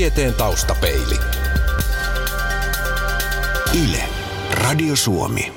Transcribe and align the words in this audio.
Tieteen 0.00 0.34
taustapeili. 0.34 1.16
Yle, 3.84 4.02
Radio 4.64 4.96
Suomi. 4.96 5.52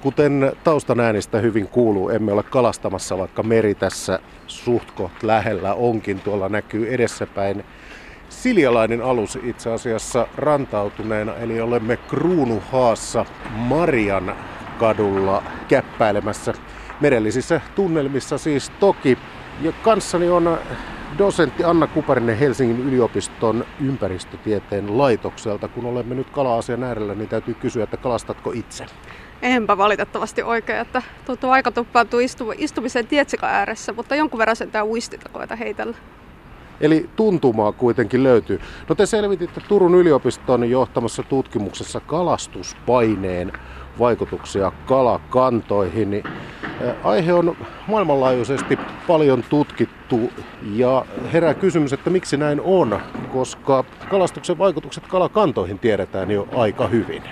Kuten 0.00 0.52
taustan 0.64 1.00
äänistä 1.00 1.38
hyvin 1.38 1.68
kuuluu, 1.68 2.08
emme 2.08 2.32
ole 2.32 2.42
kalastamassa, 2.42 3.18
vaikka 3.18 3.42
meri 3.42 3.74
tässä 3.74 4.18
suhtko 4.46 5.10
lähellä 5.22 5.74
onkin. 5.74 6.20
Tuolla 6.20 6.48
näkyy 6.48 6.94
edessäpäin 6.94 7.64
siljalainen 8.28 9.02
alus 9.02 9.38
itse 9.42 9.72
asiassa 9.72 10.26
rantautuneena, 10.36 11.36
eli 11.36 11.60
olemme 11.60 11.96
Kruunuhaassa 11.96 13.24
Marian 13.50 14.36
kadulla 14.78 15.42
käppäilemässä 15.68 16.54
merellisissä 17.00 17.60
tunnelmissa 17.74 18.38
siis 18.38 18.70
toki. 18.80 19.18
Ja 19.62 19.72
kanssani 19.72 20.28
on 20.28 20.58
dosentti 21.18 21.64
Anna 21.64 21.86
Kuparinen 21.86 22.38
Helsingin 22.38 22.80
yliopiston 22.80 23.64
ympäristötieteen 23.80 24.98
laitokselta. 24.98 25.68
Kun 25.68 25.86
olemme 25.86 26.14
nyt 26.14 26.30
kala-asian 26.30 26.84
äärellä, 26.84 27.14
niin 27.14 27.28
täytyy 27.28 27.54
kysyä, 27.54 27.84
että 27.84 27.96
kalastatko 27.96 28.52
itse? 28.52 28.86
Enpä 29.42 29.78
valitettavasti 29.78 30.42
oikein, 30.42 30.78
että 30.78 31.02
tuntuu 31.26 31.50
aika 31.50 31.72
tuppaantuu 31.72 32.20
istu, 32.20 32.52
istumiseen 32.58 33.06
tietsikan 33.06 33.50
ääressä, 33.50 33.92
mutta 33.92 34.14
jonkun 34.14 34.38
verran 34.38 34.56
sen 34.56 34.70
tämä 34.70 34.84
uistita 34.84 35.28
koeta 35.28 35.56
heitellä. 35.56 35.96
Eli 36.80 37.10
tuntumaa 37.16 37.72
kuitenkin 37.72 38.22
löytyy. 38.22 38.60
No 38.88 38.94
te 38.94 39.06
selvititte 39.06 39.60
Turun 39.68 39.94
yliopiston 39.94 40.70
johtamassa 40.70 41.22
tutkimuksessa 41.22 42.00
kalastuspaineen 42.00 43.52
vaikutuksia 43.98 44.72
kalakantoihin. 44.86 46.10
Niin 46.10 46.24
aihe 47.04 47.32
on 47.32 47.56
maailmanlaajuisesti 47.86 48.78
paljon 49.06 49.44
tutkittu 49.50 50.32
ja 50.72 51.04
herää 51.32 51.54
kysymys, 51.54 51.92
että 51.92 52.10
miksi 52.10 52.36
näin 52.36 52.60
on, 52.60 53.00
koska 53.32 53.84
kalastuksen 54.08 54.58
vaikutukset 54.58 55.06
kalakantoihin 55.06 55.78
tiedetään 55.78 56.30
jo 56.30 56.48
aika 56.56 56.88
hyvin. 56.88 57.22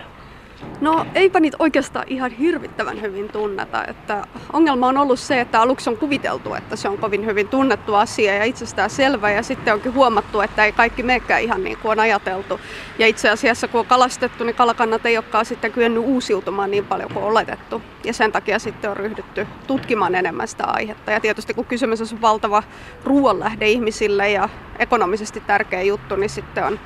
No 0.80 1.06
eipä 1.14 1.40
niitä 1.40 1.56
oikeastaan 1.60 2.04
ihan 2.08 2.30
hirvittävän 2.30 3.02
hyvin 3.02 3.28
tunneta. 3.28 3.84
Että 3.84 4.26
ongelma 4.52 4.88
on 4.88 4.98
ollut 4.98 5.18
se, 5.18 5.40
että 5.40 5.60
aluksi 5.60 5.90
on 5.90 5.96
kuviteltu, 5.96 6.54
että 6.54 6.76
se 6.76 6.88
on 6.88 6.98
kovin 6.98 7.26
hyvin 7.26 7.48
tunnettu 7.48 7.94
asia 7.94 8.34
ja 8.34 8.44
itsestään 8.44 8.90
selvä. 8.90 9.30
Ja 9.30 9.42
sitten 9.42 9.74
onkin 9.74 9.94
huomattu, 9.94 10.40
että 10.40 10.64
ei 10.64 10.72
kaikki 10.72 11.02
meekään 11.02 11.42
ihan 11.42 11.64
niin 11.64 11.78
kuin 11.78 11.92
on 11.92 12.00
ajateltu. 12.00 12.60
Ja 12.98 13.06
itse 13.06 13.30
asiassa 13.30 13.68
kun 13.68 13.80
on 13.80 13.86
kalastettu, 13.86 14.44
niin 14.44 14.56
kalakannat 14.56 15.06
ei 15.06 15.16
olekaan 15.16 15.44
sitten 15.44 15.72
kyennyt 15.72 16.04
uusiutumaan 16.04 16.70
niin 16.70 16.86
paljon 16.86 17.12
kuin 17.12 17.24
oletettu. 17.24 17.82
Ja 18.04 18.12
sen 18.12 18.32
takia 18.32 18.58
sitten 18.58 18.90
on 18.90 18.96
ryhdytty 18.96 19.46
tutkimaan 19.66 20.14
enemmän 20.14 20.48
sitä 20.48 20.64
aihetta. 20.66 21.10
Ja 21.10 21.20
tietysti 21.20 21.54
kun 21.54 21.64
kysymys 21.64 22.12
on 22.12 22.20
valtava 22.20 22.62
ruoanlähde 23.04 23.68
ihmisille 23.68 24.30
ja 24.30 24.48
ekonomisesti 24.78 25.42
tärkeä 25.46 25.82
juttu, 25.82 26.16
niin 26.16 26.30
sitten 26.30 26.64
on 26.64 26.78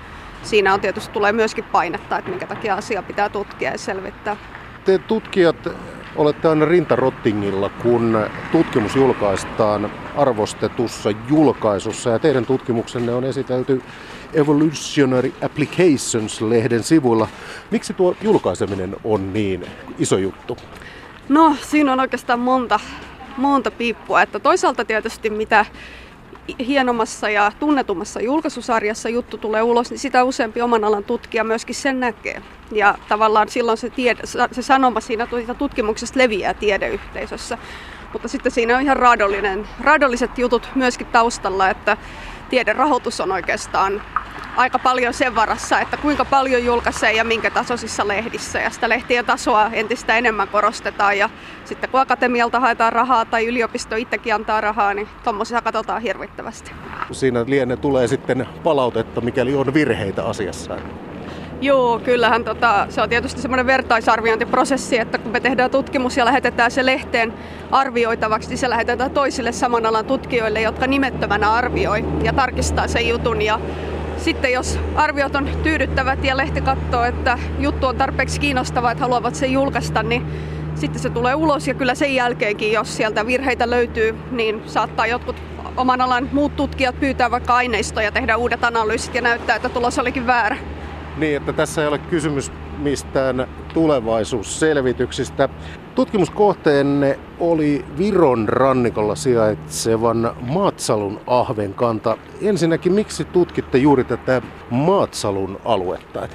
siinä 0.47 0.75
on 0.75 0.81
tietysti 0.81 1.13
tulee 1.13 1.33
myöskin 1.33 1.65
painetta, 1.65 2.19
että 2.19 2.31
minkä 2.31 2.47
takia 2.47 2.75
asia 2.75 3.03
pitää 3.03 3.29
tutkia 3.29 3.71
ja 3.71 3.79
selvittää. 3.79 4.37
Te 4.85 4.99
tutkijat 4.99 5.69
olette 6.17 6.49
aina 6.49 6.65
rintarottingilla, 6.65 7.69
kun 7.69 8.27
tutkimus 8.53 8.97
julkaistaan 8.97 9.91
arvostetussa 10.17 11.11
julkaisussa 11.29 12.11
ja 12.11 12.19
teidän 12.19 12.47
tutkimuksenne 12.47 13.15
on 13.15 13.25
esitelty 13.25 13.83
Evolutionary 14.33 15.33
Applications-lehden 15.43 16.83
sivuilla. 16.83 17.29
Miksi 17.71 17.95
tuo 17.95 18.17
julkaiseminen 18.23 18.97
on 19.05 19.33
niin 19.33 19.67
iso 19.99 20.19
juttu? 20.19 20.57
No, 21.29 21.57
siinä 21.63 21.93
on 21.93 22.01
oikeastaan 22.01 22.41
monta, 22.41 22.81
monta 23.37 23.71
piippua. 23.71 24.23
Että 24.23 24.39
toisaalta 24.39 24.85
tietysti 24.85 25.31
mitä 25.31 25.67
hienommassa 26.67 27.31
ja 27.31 27.53
tunnetummassa 27.59 28.21
julkaisusarjassa 28.21 29.09
juttu 29.09 29.39
tulee 29.39 29.63
ulos, 29.63 29.91
niin 29.91 29.99
sitä 29.99 30.25
useampi 30.25 30.63
oman 30.63 30.85
alan 30.85 31.05
tutkija 31.05 31.45
myöskin 31.45 31.75
sen 31.75 32.01
näkee. 32.01 32.43
Ja 32.73 32.99
tavallaan 33.09 33.49
silloin 33.49 33.79
se, 33.79 33.91
tiede, 33.91 34.23
se 34.53 34.63
sanoma 34.63 35.01
siinä 35.01 35.27
tutkimuksesta 35.59 36.19
leviää 36.19 36.55
tiedeyhteisössä. 36.55 37.59
Mutta 38.13 38.29
sitten 38.29 38.53
siinä 38.53 38.77
on 38.77 38.83
ihan 38.83 38.97
raadolliset 39.81 40.39
jutut 40.39 40.69
myöskin 40.75 41.07
taustalla, 41.07 41.71
että 41.71 41.97
tiederahoitus 42.51 43.21
on 43.21 43.33
oikeastaan 43.33 44.03
aika 44.57 44.79
paljon 44.79 45.15
sen 45.15 45.35
varassa, 45.35 45.81
että 45.81 45.97
kuinka 45.97 46.25
paljon 46.25 46.65
julkaisee 46.65 47.13
ja 47.13 47.25
minkä 47.25 47.51
tasoisissa 47.51 48.09
lehdissä. 48.09 48.61
Ja 48.61 48.71
sitä 48.71 48.89
lehtien 48.89 49.27
tasoa 49.27 49.71
entistä 49.73 50.17
enemmän 50.17 50.49
korostetaan. 50.49 51.19
Ja 51.19 51.31
sitten 51.65 51.91
kun 51.91 52.01
akatemialta 52.01 52.61
haetaan 52.61 52.93
rahaa 52.93 53.25
tai 53.25 53.47
yliopisto 53.47 53.97
itsekin 53.97 54.35
antaa 54.35 54.61
rahaa, 54.61 54.95
niin 54.95 55.09
tuommoisia 55.25 55.63
katsotaan 55.63 56.03
hirvittävästi. 56.03 56.73
Siinä 57.13 57.45
lienne 57.47 57.77
tulee 57.77 58.09
sitten 58.09 58.49
palautetta, 58.65 59.21
mikäli 59.21 59.55
on 59.55 59.75
virheitä 59.75 60.25
asiassa. 60.25 60.77
Joo, 61.61 61.99
kyllähän 61.99 62.45
tota, 62.45 62.87
se 62.89 63.03
on 63.03 63.09
tietysti 63.09 63.41
semmoinen 63.41 63.67
vertaisarviointiprosessi, 63.67 64.99
että 64.99 65.19
kun 65.19 65.33
me 65.33 65.41
tehdään 65.41 65.71
tutkimus 65.71 66.17
ja 66.17 66.25
lähetetään 66.25 66.71
se 66.71 66.87
lehteen 66.87 67.33
arvioitavaksi, 67.71 68.49
niin 68.49 68.59
se 68.59 68.71
lähetetään 68.71 69.11
toisille 69.11 69.53
saman 69.53 69.87
alan 69.87 70.05
tutkijoille, 70.05 70.61
jotka 70.61 70.87
nimettömänä 70.87 71.53
arvioi 71.53 72.05
ja 72.23 72.33
tarkistaa 72.33 72.89
sen 72.89 73.09
jutun. 73.09 73.43
Ja 73.43 73.61
sitten 74.27 74.53
jos 74.53 74.79
arviot 74.95 75.35
on 75.35 75.49
tyydyttävät 75.63 76.25
ja 76.25 76.37
lehti 76.37 76.61
katsoo, 76.61 77.05
että 77.05 77.39
juttu 77.59 77.87
on 77.87 77.97
tarpeeksi 77.97 78.41
kiinnostava, 78.41 78.91
että 78.91 79.05
haluavat 79.05 79.35
sen 79.35 79.53
julkaista, 79.53 80.03
niin 80.03 80.27
sitten 80.75 81.03
se 81.03 81.11
tulee 81.11 81.35
ulos 81.35 81.69
ja 81.69 81.75
kyllä 81.75 81.95
sen 81.95 82.15
jälkeenkin, 82.15 82.73
jos 82.73 82.97
sieltä 82.97 83.27
virheitä 83.27 83.71
löytyy, 83.71 84.15
niin 84.31 84.63
saattaa 84.67 85.07
jotkut 85.07 85.37
oman 85.77 86.01
alan 86.01 86.29
muut 86.33 86.57
tutkijat 86.57 87.01
pyytää 87.01 87.31
vaikka 87.31 87.55
aineistoja 87.55 88.07
ja 88.07 88.13
tehdä 88.13 88.37
uudet 88.37 88.65
analyysit 88.65 89.15
ja 89.15 89.23
näyttää, 89.23 89.57
että 89.57 89.69
tulos 89.69 89.99
olikin 89.99 90.27
väärä. 90.27 90.57
Niin, 91.17 91.37
että 91.37 91.53
tässä 91.53 91.83
ei 91.83 91.89
ole 91.89 91.99
kysymys 91.99 92.53
mistään 92.79 93.49
tulevaisuusselvityksistä. 93.75 95.49
Tutkimuskohteenne 95.95 97.19
oli 97.41 97.85
Viron 97.99 98.49
rannikolla 98.49 99.15
sijaitsevan 99.15 100.37
Maatsalun 100.41 101.21
ahvenkanta. 101.27 102.17
Ensinnäkin, 102.43 102.93
miksi 102.93 103.25
tutkitte 103.25 103.79
juuri 103.79 104.05
tätä 104.05 104.43
Maatsalun 104.71 105.61
aluetta? 105.65 106.29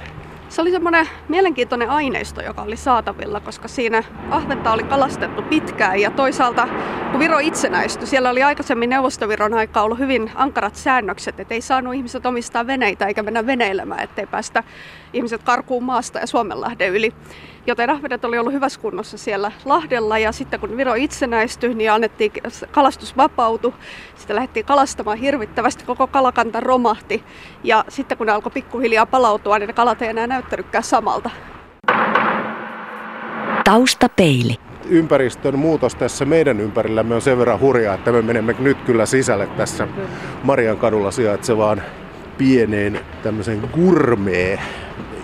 Se 0.52 0.60
oli 0.60 0.70
semmoinen 0.70 1.08
mielenkiintoinen 1.28 1.90
aineisto, 1.90 2.42
joka 2.42 2.62
oli 2.62 2.76
saatavilla, 2.76 3.40
koska 3.40 3.68
siinä 3.68 4.04
ahventa 4.30 4.72
oli 4.72 4.82
kalastettu 4.82 5.42
pitkään 5.42 6.00
ja 6.00 6.10
toisaalta 6.10 6.68
kun 7.10 7.20
Viro 7.20 7.38
itsenäistyi, 7.38 8.06
siellä 8.06 8.30
oli 8.30 8.42
aikaisemmin 8.42 8.90
Neuvostoviron 8.90 9.54
aikaa 9.54 9.82
ollut 9.82 9.98
hyvin 9.98 10.30
ankarat 10.34 10.76
säännökset, 10.76 11.40
että 11.40 11.54
ei 11.54 11.60
saanut 11.60 11.94
ihmiset 11.94 12.26
omistaa 12.26 12.66
veneitä 12.66 13.06
eikä 13.06 13.22
mennä 13.22 13.46
veneilemään, 13.46 14.02
ettei 14.02 14.26
päästä 14.26 14.64
ihmiset 15.12 15.42
karkuun 15.42 15.84
maasta 15.84 16.18
ja 16.18 16.26
Suomenlahden 16.26 16.90
yli. 16.90 17.12
Joten 17.66 17.90
ahvenet 17.90 18.24
oli 18.24 18.38
ollut 18.38 18.52
hyvässä 18.52 18.80
kunnossa 18.80 19.18
siellä 19.18 19.52
Lahdella 19.64 20.18
ja 20.18 20.32
sitten 20.32 20.60
kun 20.60 20.76
Viro 20.76 20.94
itsenäistyi, 20.94 21.74
niin 21.74 21.92
annettiin 21.92 22.32
kalastusvapautu. 22.70 23.74
Sitten 24.14 24.36
lähdettiin 24.36 24.66
kalastamaan 24.66 25.18
hirvittävästi, 25.18 25.84
koko 25.84 26.06
kalakanta 26.06 26.60
romahti. 26.60 27.24
Ja 27.64 27.84
sitten 27.88 28.18
kun 28.18 28.26
ne 28.26 28.32
alkoi 28.32 28.52
pikkuhiljaa 28.54 29.06
palautua, 29.06 29.58
niin 29.58 29.66
ne 29.66 29.72
kalat 29.72 30.02
ei 30.02 30.08
enää 30.08 30.26
näyttänytkään 30.26 30.84
samalta. 30.84 31.30
Taustapeili 33.64 34.56
ympäristön 34.88 35.58
muutos 35.58 35.94
tässä 35.94 36.24
meidän 36.24 36.60
ympärillämme 36.60 37.14
on 37.14 37.20
sen 37.20 37.38
verran 37.38 37.60
hurjaa, 37.60 37.94
että 37.94 38.12
me 38.12 38.22
menemme 38.22 38.54
nyt 38.58 38.78
kyllä 38.86 39.06
sisälle 39.06 39.46
tässä 39.46 39.88
Marian 40.42 40.76
kadulla 40.76 41.10
sijaitsevaan 41.10 41.82
pieneen 42.38 43.00
tämmöisen 43.22 43.70
gourmet 43.74 44.60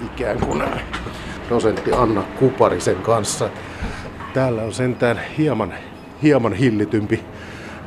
ikään 0.07 0.41
kuin 0.41 0.63
dosentti 1.51 1.93
Anna 1.93 2.23
Kuparisen 2.39 2.97
kanssa. 2.97 3.51
Täällä 4.35 4.63
on 4.63 4.73
sentään 4.73 5.21
hieman, 5.39 5.75
hieman 6.23 6.53
hillitympi 6.53 7.25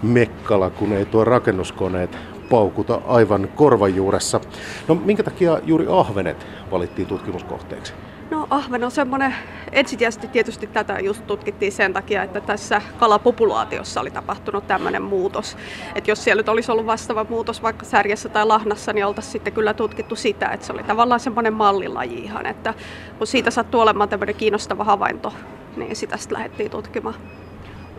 mekkala, 0.01 0.69
kun 0.69 0.93
ei 0.93 1.05
tuo 1.05 1.25
rakennuskoneet 1.25 2.17
paukuta 2.49 3.01
aivan 3.07 3.49
korvajuuressa. 3.55 4.41
No 4.87 4.95
minkä 4.95 5.23
takia 5.23 5.59
juuri 5.63 5.85
ahvenet 5.89 6.47
valittiin 6.71 7.07
tutkimuskohteeksi? 7.07 7.93
No 8.31 8.47
ahven 8.49 8.83
on 8.83 8.91
semmoinen, 8.91 9.35
ensisijaisesti 9.71 10.27
tietysti 10.27 10.67
tätä 10.67 10.99
just 10.99 11.27
tutkittiin 11.27 11.71
sen 11.71 11.93
takia, 11.93 12.23
että 12.23 12.41
tässä 12.41 12.81
kalapopulaatiossa 12.99 14.01
oli 14.01 14.11
tapahtunut 14.11 14.67
tämmöinen 14.67 15.01
muutos. 15.01 15.57
Että 15.95 16.11
jos 16.11 16.23
siellä 16.23 16.39
nyt 16.39 16.49
olisi 16.49 16.71
ollut 16.71 16.85
vastaava 16.85 17.25
muutos 17.29 17.63
vaikka 17.63 17.85
särjessä 17.85 18.29
tai 18.29 18.45
lahnassa, 18.45 18.93
niin 18.93 19.05
oltaisiin 19.05 19.31
sitten 19.31 19.53
kyllä 19.53 19.73
tutkittu 19.73 20.15
sitä, 20.15 20.49
että 20.49 20.65
se 20.65 20.73
oli 20.73 20.83
tavallaan 20.83 21.19
semmoinen 21.19 21.53
mallilaji 21.53 22.19
ihan, 22.19 22.45
että 22.45 22.73
kun 23.17 23.27
siitä 23.27 23.51
sattuu 23.51 23.81
olemaan 23.81 24.09
tämmöinen 24.09 24.35
kiinnostava 24.35 24.83
havainto, 24.83 25.33
niin 25.75 25.95
sitä 25.95 26.17
sitten 26.17 26.37
lähdettiin 26.37 26.71
tutkimaan. 26.71 27.15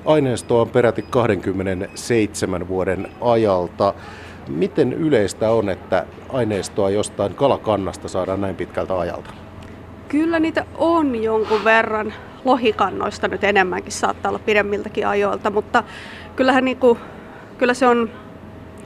Aineisto 0.04 0.60
on 0.60 0.70
peräti 0.70 1.02
27 1.02 2.68
vuoden 2.68 3.08
ajalta. 3.20 3.94
Miten 4.48 4.92
yleistä 4.92 5.50
on, 5.50 5.68
että 5.68 6.06
aineistoa 6.28 6.90
jostain 6.90 7.34
kalakannasta 7.34 8.08
saadaan 8.08 8.40
näin 8.40 8.56
pitkältä 8.56 8.98
ajalta? 8.98 9.41
Kyllä 10.12 10.40
niitä 10.40 10.64
on 10.78 11.22
jonkun 11.22 11.64
verran. 11.64 12.14
Lohikannoista 12.44 13.28
nyt 13.28 13.44
enemmänkin 13.44 13.92
saattaa 13.92 14.28
olla 14.28 14.38
pidemmiltäkin 14.38 15.06
ajoilta, 15.06 15.50
mutta 15.50 15.84
kyllähän 16.36 16.64
niinku, 16.64 16.98
kyllä 17.58 17.74
se 17.74 17.86
on 17.86 18.10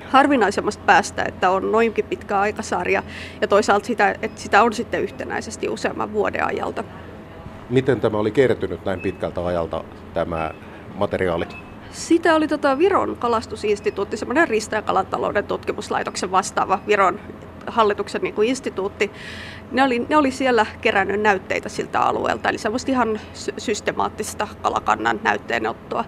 harvinaisemmasta 0.08 0.82
päästä, 0.86 1.24
että 1.28 1.50
on 1.50 1.72
noinkin 1.72 2.04
pitkä 2.04 2.38
aikasarja 2.38 3.02
ja 3.40 3.48
toisaalta 3.48 3.86
sitä, 3.86 4.14
että 4.22 4.40
sitä 4.40 4.62
on 4.62 4.72
sitten 4.72 5.02
yhtenäisesti 5.02 5.68
useamman 5.68 6.12
vuoden 6.12 6.46
ajalta. 6.46 6.84
Miten 7.70 8.00
tämä 8.00 8.18
oli 8.18 8.30
kertynyt 8.30 8.84
näin 8.84 9.00
pitkältä 9.00 9.46
ajalta 9.46 9.84
tämä 10.14 10.50
materiaali? 10.94 11.65
Sitä 11.96 12.34
oli 12.34 12.48
tota 12.48 12.78
Viron 12.78 13.16
kalastusinstituutti, 13.16 14.16
semmoinen 14.16 14.48
rista- 14.48 14.74
ja 14.74 14.82
kalatalouden 14.82 15.44
tutkimuslaitoksen 15.44 16.30
vastaava 16.30 16.78
Viron 16.86 17.20
hallituksen 17.66 18.22
niin 18.22 18.34
kuin 18.34 18.48
instituutti. 18.48 19.10
Ne 19.70 19.82
oli, 19.82 20.06
ne 20.08 20.16
oli 20.16 20.30
siellä 20.30 20.66
kerännyt 20.80 21.20
näytteitä 21.20 21.68
siltä 21.68 22.00
alueelta, 22.00 22.48
eli 22.48 22.58
semmoista 22.58 22.90
ihan 22.90 23.20
systemaattista 23.58 24.48
kalakannan 24.62 25.20
näytteenottoa. 25.22 26.04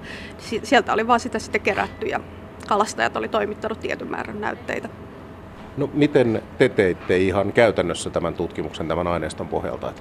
Sieltä 0.62 0.92
oli 0.92 1.06
vaan 1.06 1.20
sitä 1.20 1.38
sitten 1.38 1.60
kerätty 1.60 2.06
ja 2.06 2.20
kalastajat 2.68 3.16
oli 3.16 3.28
toimittanut 3.28 3.80
tietyn 3.80 4.10
määrän 4.10 4.40
näytteitä. 4.40 4.88
No 5.76 5.90
miten 5.92 6.42
te 6.58 6.68
teitte 6.68 7.18
ihan 7.18 7.52
käytännössä 7.52 8.10
tämän 8.10 8.34
tutkimuksen 8.34 8.88
tämän 8.88 9.06
aineiston 9.06 9.48
pohjalta? 9.48 9.92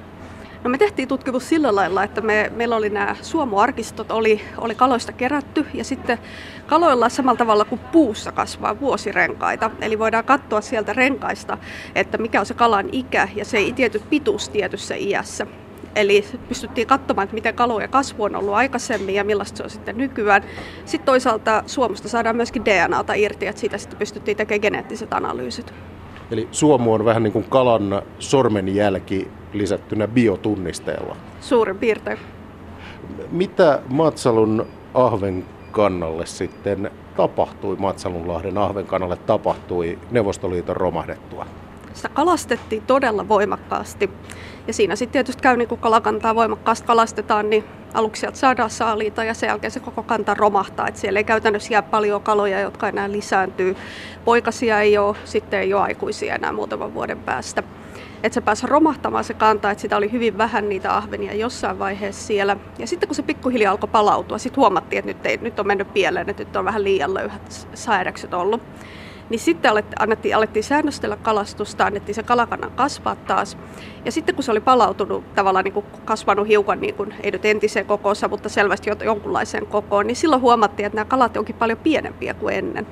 No 0.67 0.71
me 0.71 0.77
tehtiin 0.77 1.07
tutkimus 1.07 1.49
sillä 1.49 1.75
lailla, 1.75 2.03
että 2.03 2.21
me, 2.21 2.51
meillä 2.55 2.75
oli 2.75 2.89
nämä 2.89 3.15
suomuarkistot, 3.21 4.11
oli, 4.11 4.41
oli 4.57 4.75
kaloista 4.75 5.11
kerätty 5.11 5.65
ja 5.73 5.83
sitten 5.83 6.17
kaloilla 6.65 7.09
samalla 7.09 7.37
tavalla 7.37 7.65
kuin 7.65 7.79
puussa 7.79 8.31
kasvaa 8.31 8.79
vuosirenkaita. 8.79 9.71
Eli 9.81 9.99
voidaan 9.99 10.23
katsoa 10.23 10.61
sieltä 10.61 10.93
renkaista, 10.93 11.57
että 11.95 12.17
mikä 12.17 12.39
on 12.39 12.45
se 12.45 12.53
kalan 12.53 12.89
ikä 12.91 13.27
ja 13.35 13.45
se 13.45 13.57
tietty 13.75 14.01
pituus 14.09 14.49
tietyssä 14.49 14.95
iässä. 14.95 15.47
Eli 15.95 16.25
pystyttiin 16.47 16.87
katsomaan, 16.87 17.23
että 17.23 17.35
miten 17.35 17.55
kalojen 17.55 17.89
kasvu 17.89 18.23
on 18.23 18.35
ollut 18.35 18.53
aikaisemmin 18.53 19.15
ja 19.15 19.23
millaista 19.23 19.57
se 19.57 19.63
on 19.63 19.69
sitten 19.69 19.97
nykyään. 19.97 20.43
Sitten 20.85 21.05
toisaalta 21.05 21.63
Suomesta 21.65 22.09
saadaan 22.09 22.35
myöskin 22.35 22.65
DNAta 22.65 23.13
irti, 23.13 23.47
että 23.47 23.59
siitä 23.59 23.77
sitten 23.77 23.99
pystyttiin 23.99 24.37
tekemään 24.37 24.61
geneettiset 24.61 25.13
analyysit. 25.13 25.73
Eli 26.31 26.47
suomu 26.51 26.93
on 26.93 27.05
vähän 27.05 27.23
niin 27.23 27.33
kuin 27.33 27.45
kalan 27.49 28.01
sormenjälki 28.19 29.27
lisättynä 29.53 30.07
biotunnisteella. 30.07 31.15
Suurin 31.41 31.77
piirtein. 31.77 32.17
Mitä 33.31 33.79
Matsalun 33.89 34.67
ahvenkannalle 34.93 36.25
sitten 36.25 36.91
tapahtui, 37.17 37.75
Matsalunlahden 37.75 38.57
ahvenkannalle 38.57 39.17
tapahtui 39.17 39.99
Neuvostoliiton 40.11 40.77
romahdettua? 40.77 41.45
Sitä 41.93 42.09
kalastettiin 42.09 42.83
todella 42.87 43.27
voimakkaasti. 43.27 44.09
Ja 44.67 44.73
siinä 44.73 44.95
sitten 44.95 45.13
tietysti 45.13 45.41
käy 45.41 45.57
niin 45.57 45.67
kuin 45.67 45.81
kalakantaa 45.81 46.35
voimakkaasti 46.35 46.87
kalastetaan, 46.87 47.49
niin 47.49 47.63
aluksi 47.93 48.19
sieltä 48.19 48.37
saadaan 48.37 48.69
saaliita 48.69 49.23
ja 49.23 49.33
sen 49.33 49.47
jälkeen 49.47 49.71
se 49.71 49.79
koko 49.79 50.03
kanta 50.03 50.33
romahtaa. 50.33 50.87
Että 50.87 50.99
siellä 50.99 51.19
ei 51.19 51.23
käytännössä 51.23 51.73
jää 51.73 51.81
paljon 51.81 52.21
kaloja, 52.21 52.59
jotka 52.59 52.87
enää 52.89 53.11
lisääntyy. 53.11 53.75
Poikasia 54.25 54.81
ei 54.81 54.97
ole, 54.97 55.17
sitten 55.25 55.59
ei 55.59 55.73
ole 55.73 55.81
aikuisia 55.81 56.35
enää 56.35 56.51
muutaman 56.51 56.93
vuoden 56.93 57.19
päästä. 57.19 57.63
Että 58.23 58.33
se 58.33 58.41
pääsi 58.41 58.67
romahtamaan 58.67 59.23
se 59.23 59.33
kanta, 59.33 59.71
että 59.71 59.81
sitä 59.81 59.97
oli 59.97 60.11
hyvin 60.11 60.37
vähän 60.37 60.69
niitä 60.69 60.97
ahvenia 60.97 61.33
jossain 61.33 61.79
vaiheessa 61.79 62.27
siellä. 62.27 62.57
Ja 62.79 62.87
sitten 62.87 63.07
kun 63.07 63.15
se 63.15 63.21
pikkuhiljaa 63.21 63.71
alkoi 63.71 63.89
palautua, 63.89 64.37
sitten 64.37 64.61
huomattiin, 64.61 64.99
että 64.99 65.11
nyt, 65.11 65.25
ei, 65.25 65.37
nyt 65.41 65.59
on 65.59 65.67
mennyt 65.67 65.93
pieleen, 65.93 66.29
että 66.29 66.43
nyt 66.43 66.55
on 66.55 66.65
vähän 66.65 66.83
liian 66.83 67.13
löyhät 67.13 67.67
sairaukset 67.73 68.33
ollut. 68.33 68.61
Niin 69.29 69.39
sitten 69.39 69.71
alettiin, 69.99 70.35
alettiin 70.35 70.63
säännöstellä 70.63 71.17
kalastusta, 71.17 71.85
annettiin 71.85 72.15
se 72.15 72.23
kalakannan 72.23 72.71
kasvaa 72.71 73.15
taas. 73.15 73.57
Ja 74.05 74.11
sitten 74.11 74.35
kun 74.35 74.43
se 74.43 74.51
oli 74.51 74.59
palautunut, 74.59 75.35
tavallaan 75.35 75.63
niin 75.63 75.73
kuin 75.73 75.85
kasvanut 76.05 76.47
hiukan, 76.47 76.81
niin 76.81 76.95
kuin, 76.95 77.13
ei 77.23 77.31
nyt 77.31 77.45
entiseen 77.45 77.85
kokoonsa, 77.85 78.27
mutta 78.27 78.49
selvästi 78.49 78.89
jonkunlaiseen 79.03 79.67
kokoon, 79.67 80.07
niin 80.07 80.15
silloin 80.15 80.41
huomattiin, 80.41 80.85
että 80.85 80.95
nämä 80.95 81.05
kalat 81.05 81.37
onkin 81.37 81.55
paljon 81.55 81.77
pienempiä 81.77 82.33
kuin 82.33 82.55
ennen. 82.55 82.87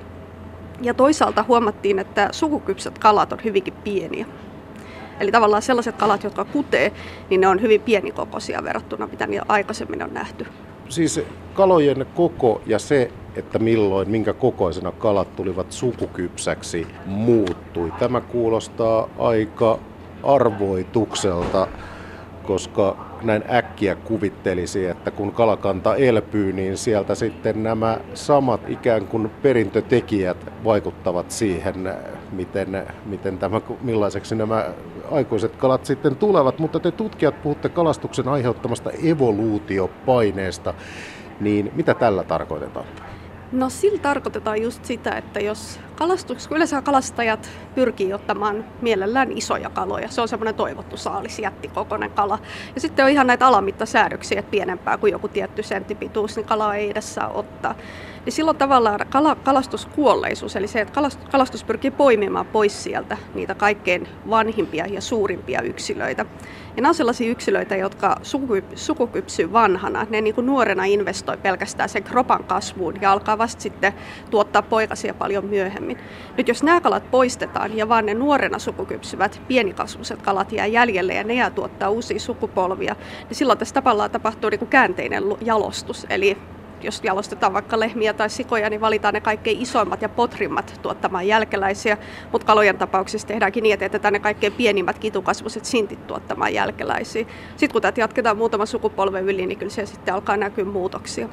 Ja 0.81 0.93
toisaalta 0.93 1.45
huomattiin, 1.47 1.99
että 1.99 2.29
sukukypsät 2.31 2.99
kalat 2.99 3.33
on 3.33 3.39
hyvinkin 3.43 3.73
pieniä. 3.73 4.25
Eli 5.19 5.31
tavallaan 5.31 5.61
sellaiset 5.61 5.95
kalat, 5.95 6.23
jotka 6.23 6.45
kutee, 6.45 6.91
niin 7.29 7.41
ne 7.41 7.47
on 7.47 7.61
hyvin 7.61 7.81
pienikokoisia 7.81 8.63
verrattuna 8.63 9.07
mitä 9.07 9.27
niitä 9.27 9.45
aikaisemmin 9.47 10.03
on 10.03 10.13
nähty. 10.13 10.45
Siis 10.89 11.21
kalojen 11.53 12.05
koko 12.15 12.61
ja 12.65 12.79
se, 12.79 13.11
että 13.35 13.59
milloin, 13.59 14.11
minkä 14.11 14.33
kokoisena 14.33 14.91
kalat 14.91 15.35
tulivat 15.35 15.71
sukukypsäksi, 15.71 16.87
muuttui. 17.05 17.91
Tämä 17.99 18.21
kuulostaa 18.21 19.09
aika 19.17 19.79
arvoitukselta, 20.23 21.67
koska 22.43 23.14
näin 23.25 23.43
äkkiä 23.51 23.95
kuvittelisi, 23.95 24.85
että 24.85 25.11
kun 25.11 25.31
kalakanta 25.31 25.95
elpyy, 25.95 26.53
niin 26.53 26.77
sieltä 26.77 27.15
sitten 27.15 27.63
nämä 27.63 27.97
samat 28.13 28.61
ikään 28.67 29.07
kuin 29.07 29.31
perintötekijät 29.41 30.37
vaikuttavat 30.63 31.31
siihen, 31.31 31.93
miten, 32.31 32.87
miten 33.05 33.37
tämä, 33.37 33.61
millaiseksi 33.81 34.35
nämä 34.35 34.65
aikuiset 35.11 35.55
kalat 35.55 35.85
sitten 35.85 36.15
tulevat. 36.15 36.59
Mutta 36.59 36.79
te 36.79 36.91
tutkijat 36.91 37.43
puhutte 37.43 37.69
kalastuksen 37.69 38.27
aiheuttamasta 38.27 38.91
evoluutiopaineesta, 39.03 40.73
niin 41.39 41.71
mitä 41.75 41.93
tällä 41.93 42.23
tarkoitetaan? 42.23 42.85
No 43.51 43.69
sillä 43.69 43.99
tarkoitetaan 43.99 44.61
just 44.61 44.85
sitä, 44.85 45.11
että 45.11 45.39
jos 45.39 45.79
kalastus, 45.95 46.47
yleensä 46.51 46.81
kalastajat 46.81 47.49
pyrkii 47.75 48.13
ottamaan 48.13 48.65
mielellään 48.81 49.31
isoja 49.31 49.69
kaloja, 49.69 50.09
se 50.09 50.21
on 50.21 50.27
semmoinen 50.27 50.55
toivottu 50.55 50.97
saalis, 50.97 51.39
jättikokoinen 51.39 52.11
kala. 52.11 52.39
Ja 52.75 52.81
sitten 52.81 53.05
on 53.05 53.11
ihan 53.11 53.27
näitä 53.27 53.47
alamittasäädöksiä, 53.47 54.39
että 54.39 54.51
pienempää 54.51 54.97
kuin 54.97 55.11
joku 55.11 55.27
tietty 55.27 55.63
senttipituus, 55.63 56.35
niin 56.35 56.45
kalaa 56.45 56.75
ei 56.75 56.89
edes 56.89 57.15
saa 57.15 57.29
ottaa 57.29 57.75
niin 58.25 58.33
silloin 58.33 58.57
tavallaan 58.57 58.99
kala, 59.09 59.35
kalastuskuolleisuus, 59.35 60.55
eli 60.55 60.67
se, 60.67 60.81
että 60.81 61.01
kalastus 61.31 61.63
pyrkii 61.63 61.91
poimimaan 61.91 62.45
pois 62.45 62.83
sieltä 62.83 63.17
niitä 63.33 63.55
kaikkein 63.55 64.07
vanhimpia 64.29 64.85
ja 64.85 65.01
suurimpia 65.01 65.61
yksilöitä. 65.61 66.25
Ja 66.75 66.81
nämä 66.81 66.89
on 66.89 66.95
sellaisia 66.95 67.31
yksilöitä, 67.31 67.75
jotka 67.75 68.19
sukukypsyy 68.75 69.53
vanhana. 69.53 70.07
Ne 70.09 70.21
niin 70.21 70.35
kuin 70.35 70.47
nuorena 70.47 70.85
investoi 70.85 71.37
pelkästään 71.37 71.89
sen 71.89 72.03
kropan 72.03 72.43
kasvuun 72.43 72.93
ja 73.01 73.11
alkaa 73.11 73.37
vasta 73.37 73.61
sitten 73.61 73.93
tuottaa 74.29 74.61
poikasia 74.61 75.13
paljon 75.13 75.45
myöhemmin. 75.45 75.84
Nyt 76.37 76.47
jos 76.47 76.63
nämä 76.63 76.81
kalat 76.81 77.11
poistetaan 77.11 77.77
ja 77.77 77.89
vaan 77.89 78.05
ne 78.05 78.13
nuorena 78.13 78.59
sukukypsyvät 78.59 79.41
pienikasvuiset 79.47 80.21
kalat 80.21 80.51
jää 80.51 80.65
jäljelle 80.65 81.13
ja 81.13 81.23
ne 81.23 81.33
jää 81.33 81.49
tuottaa 81.49 81.89
uusia 81.89 82.19
sukupolvia, 82.19 82.95
niin 83.29 83.35
silloin 83.35 83.59
tässä 83.59 83.73
tavallaan 83.75 84.11
tapahtuu 84.11 84.49
niin 84.49 84.59
kuin 84.59 84.69
käänteinen 84.69 85.23
jalostus. 85.41 86.07
Eli 86.09 86.37
jos 86.81 87.01
jalostetaan 87.03 87.53
vaikka 87.53 87.79
lehmiä 87.79 88.13
tai 88.13 88.29
sikoja, 88.29 88.69
niin 88.69 88.81
valitaan 88.81 89.13
ne 89.13 89.21
kaikkein 89.21 89.61
isoimmat 89.61 90.01
ja 90.01 90.09
potrimmat 90.09 90.79
tuottamaan 90.81 91.27
jälkeläisiä, 91.27 91.97
mutta 92.31 92.47
kalojen 92.47 92.77
tapauksessa 92.77 93.27
tehdäänkin 93.27 93.63
niin, 93.63 93.73
että 93.73 93.85
jätetään 93.85 94.13
ne 94.13 94.19
kaikkein 94.19 94.53
pienimmät 94.53 94.99
kitukasvuiset 94.99 95.65
sintit 95.65 96.07
tuottamaan 96.07 96.53
jälkeläisiä. 96.53 97.25
Sitten 97.49 97.71
kun 97.71 97.81
tätä 97.81 98.01
jatketaan 98.01 98.37
muutama 98.37 98.65
sukupolven 98.65 99.29
yli, 99.29 99.45
niin 99.45 99.59
kyllä 99.59 99.71
se 99.71 99.85
sitten 99.85 100.13
alkaa 100.13 100.37
näkyä 100.37 100.65
muutoksia. 100.65 101.29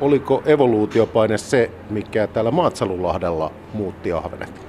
Oliko 0.00 0.42
evoluutiopaine 0.46 1.38
se, 1.38 1.70
mikä 1.90 2.26
täällä 2.26 2.50
Maatsalunlahdella 2.50 3.52
muutti 3.74 4.12
ahvenet? 4.12 4.66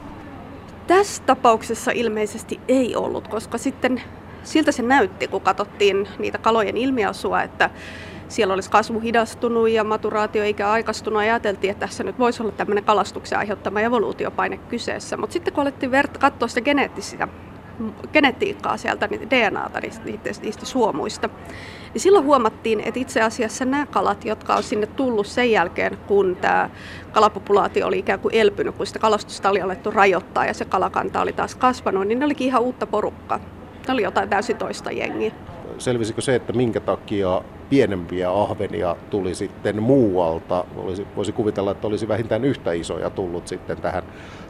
Tässä 0.87 1.23
tapauksessa 1.23 1.91
ilmeisesti 1.91 2.59
ei 2.67 2.95
ollut, 2.95 3.27
koska 3.27 3.57
sitten 3.57 4.01
siltä 4.43 4.71
se 4.71 4.81
näytti, 4.81 5.27
kun 5.27 5.41
katsottiin 5.41 6.07
niitä 6.19 6.37
kalojen 6.37 6.77
ilmiasua, 6.77 7.43
että 7.43 7.69
siellä 8.27 8.53
olisi 8.53 8.71
kasvu 8.71 8.99
hidastunut 8.99 9.69
ja 9.69 9.83
maturaatioikä 9.83 10.71
aikastunut. 10.71 11.19
Ajateltiin, 11.19 11.71
että 11.71 11.87
tässä 11.87 12.03
nyt 12.03 12.19
voisi 12.19 12.43
olla 12.43 12.51
tämmöinen 12.51 12.83
kalastuksen 12.83 13.37
aiheuttama 13.37 13.81
evoluutiopaine 13.81 14.57
kyseessä. 14.57 15.17
Mutta 15.17 15.33
sitten 15.33 15.53
kun 15.53 15.61
alettiin 15.61 15.91
verta, 15.91 16.19
katsoa 16.19 16.47
sitä 16.47 16.61
geneettistä 16.61 17.27
genetiikkaa 18.13 18.77
sieltä, 18.77 19.07
niin 19.07 19.29
DNAta 19.29 19.79
niistä, 19.79 20.41
niistä 20.41 20.65
suomuista, 20.65 21.29
niin 21.93 22.01
silloin 22.01 22.25
huomattiin, 22.25 22.79
että 22.79 22.99
itse 22.99 23.21
asiassa 23.21 23.65
nämä 23.65 23.85
kalat, 23.85 24.25
jotka 24.25 24.55
on 24.55 24.63
sinne 24.63 24.87
tullut 24.87 25.27
sen 25.27 25.51
jälkeen, 25.51 25.97
kun 26.07 26.37
tämä 26.41 26.69
kalapopulaatio 27.11 27.87
oli 27.87 27.99
ikään 27.99 28.19
kuin 28.19 28.35
elpynyt, 28.35 28.75
kun 28.75 28.87
sitä 28.87 28.99
kalastusta 28.99 29.49
oli 29.49 29.61
alettu 29.61 29.91
rajoittaa 29.91 30.45
ja 30.45 30.53
se 30.53 30.65
kalakanta 30.65 31.21
oli 31.21 31.33
taas 31.33 31.55
kasvanut, 31.55 32.07
niin 32.07 32.19
ne 32.19 32.25
olikin 32.25 32.47
ihan 32.47 32.61
uutta 32.61 32.87
porukkaa. 32.87 33.39
Ne 33.87 33.93
oli 33.93 34.03
jotain 34.03 34.29
täysin 34.29 34.57
toista 34.57 34.91
jengiä. 34.91 35.31
Selvisikö 35.77 36.21
se, 36.21 36.35
että 36.35 36.53
minkä 36.53 36.79
takia 36.79 37.41
pienempiä 37.69 38.31
ahvenia 38.31 38.95
tuli 39.09 39.35
sitten 39.35 39.83
muualta? 39.83 40.65
Olisi, 40.75 41.07
voisi 41.15 41.31
kuvitella, 41.31 41.71
että 41.71 41.87
olisi 41.87 42.07
vähintään 42.07 42.45
yhtä 42.45 42.71
isoja 42.71 43.09
tullut 43.09 43.47
sitten 43.47 43.77
tähän 43.77 44.03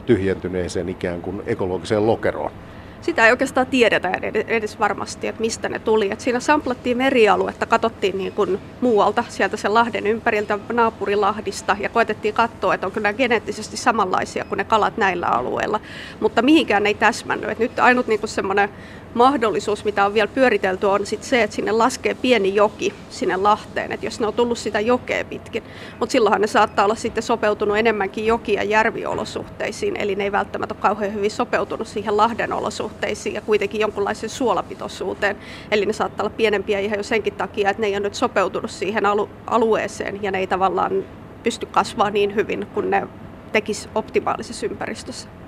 tyhjentyneeseen 0.06 0.88
ikään 0.88 1.20
kuin 1.22 1.42
ekologiseen 1.46 2.06
lokeroon. 2.06 2.52
Sitä 3.02 3.26
ei 3.26 3.30
oikeastaan 3.30 3.66
tiedetä 3.66 4.12
edes 4.46 4.78
varmasti, 4.78 5.26
että 5.26 5.40
mistä 5.40 5.68
ne 5.68 5.78
tuli. 5.78 6.12
Et 6.12 6.20
siinä 6.20 6.40
samplattiin 6.40 6.96
merialuetta, 6.96 7.66
katsottiin 7.66 8.18
niin 8.18 8.32
kuin 8.32 8.58
muualta, 8.80 9.24
sieltä 9.28 9.56
sen 9.56 9.74
lahden 9.74 10.06
ympäriltä, 10.06 10.58
naapurilahdista, 10.72 11.76
ja 11.80 11.88
koetettiin 11.88 12.34
katsoa, 12.34 12.74
että 12.74 12.86
onko 12.86 13.00
nämä 13.00 13.12
geneettisesti 13.12 13.76
samanlaisia 13.76 14.44
kuin 14.44 14.56
ne 14.56 14.64
kalat 14.64 14.96
näillä 14.96 15.26
alueilla. 15.26 15.80
Mutta 16.20 16.42
mihinkään 16.42 16.86
ei 16.86 16.94
täsmännyt. 16.94 17.50
Et 17.50 17.58
nyt 17.58 17.78
ainut 17.78 18.06
niin 18.06 18.20
semmoinen 18.24 18.68
mahdollisuus, 19.14 19.84
mitä 19.84 20.06
on 20.06 20.14
vielä 20.14 20.28
pyöritelty, 20.34 20.86
on 20.86 21.06
sit 21.06 21.22
se, 21.22 21.42
että 21.42 21.56
sinne 21.56 21.72
laskee 21.72 22.14
pieni 22.14 22.54
joki 22.54 22.94
sinne 23.10 23.36
lahteen, 23.36 23.92
että 23.92 24.06
jos 24.06 24.20
ne 24.20 24.26
on 24.26 24.34
tullut 24.34 24.58
sitä 24.58 24.80
jokea 24.80 25.24
pitkin. 25.24 25.62
Mutta 26.00 26.12
silloinhan 26.12 26.40
ne 26.40 26.46
saattaa 26.46 26.84
olla 26.84 26.94
sitten 26.94 27.22
sopeutunut 27.22 27.78
enemmänkin 27.78 28.26
joki- 28.26 28.54
ja 28.54 28.62
järviolosuhteisiin, 28.62 29.96
eli 29.96 30.14
ne 30.14 30.24
ei 30.24 30.32
välttämättä 30.32 30.74
ole 30.74 30.82
kauhean 30.82 31.14
hyvin 31.14 31.30
sopeutunut 31.30 31.88
siihen 31.88 32.16
lahden 32.16 32.52
olosuhteisiin 32.52 33.34
ja 33.34 33.40
kuitenkin 33.40 33.80
jonkunlaiseen 33.80 34.30
suolapitoisuuteen. 34.30 35.36
Eli 35.70 35.86
ne 35.86 35.92
saattaa 35.92 36.26
olla 36.26 36.34
pienempiä 36.36 36.78
ihan 36.78 36.98
jo 36.98 37.02
senkin 37.02 37.34
takia, 37.34 37.70
että 37.70 37.80
ne 37.80 37.86
ei 37.86 37.94
ole 37.94 38.00
nyt 38.00 38.14
sopeutunut 38.14 38.70
siihen 38.70 39.06
alu- 39.06 39.28
alueeseen 39.46 40.22
ja 40.22 40.30
ne 40.30 40.38
ei 40.38 40.46
tavallaan 40.46 41.04
pysty 41.42 41.66
kasvaa 41.66 42.10
niin 42.10 42.34
hyvin 42.34 42.66
kuin 42.74 42.90
ne 42.90 43.06
tekisi 43.52 43.88
optimaalisessa 43.94 44.66
ympäristössä. 44.66 45.41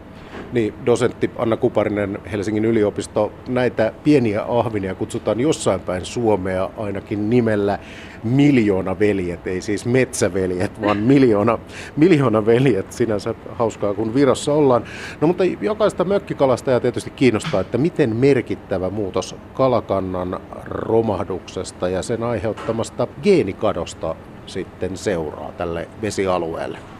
Niin, 0.54 0.75
dosentti 0.87 1.30
Anna 1.38 1.56
Kuparinen 1.56 2.18
Helsingin 2.32 2.64
yliopisto, 2.64 3.32
näitä 3.49 3.92
pieniä 4.04 4.42
ahvinia 4.49 4.94
kutsutaan 4.94 5.40
jossain 5.40 5.80
päin 5.80 6.04
Suomea 6.04 6.70
ainakin 6.76 7.30
nimellä 7.30 7.78
miljoona 8.25 8.99
veljet, 8.99 9.46
ei 9.46 9.61
siis 9.61 9.87
metsäveljet, 9.87 10.80
vaan 10.80 10.96
miljoona, 11.12 11.58
miljoona 11.96 12.46
veljet. 12.46 12.92
Sinänsä 12.92 13.34
hauskaa, 13.52 13.94
kun 13.94 14.14
Virossa 14.14 14.52
ollaan. 14.52 14.84
No 15.20 15.26
mutta 15.26 15.44
jokaista 15.44 16.04
mökkikalastajaa 16.04 16.80
tietysti 16.80 17.11
kiinnostaa, 17.11 17.61
että 17.61 17.78
miten 17.78 18.16
merkittävä 18.16 18.90
muutos 18.90 19.37
kalakannan 19.54 20.40
romahduksesta 20.64 21.88
ja 21.88 22.02
sen 22.02 22.23
aiheuttamasta 22.23 23.06
geenikadosta 23.23 24.16
sitten 24.46 24.96
seuraa 24.96 25.52
tälle 25.52 25.88
vesialueelle. 26.02 26.94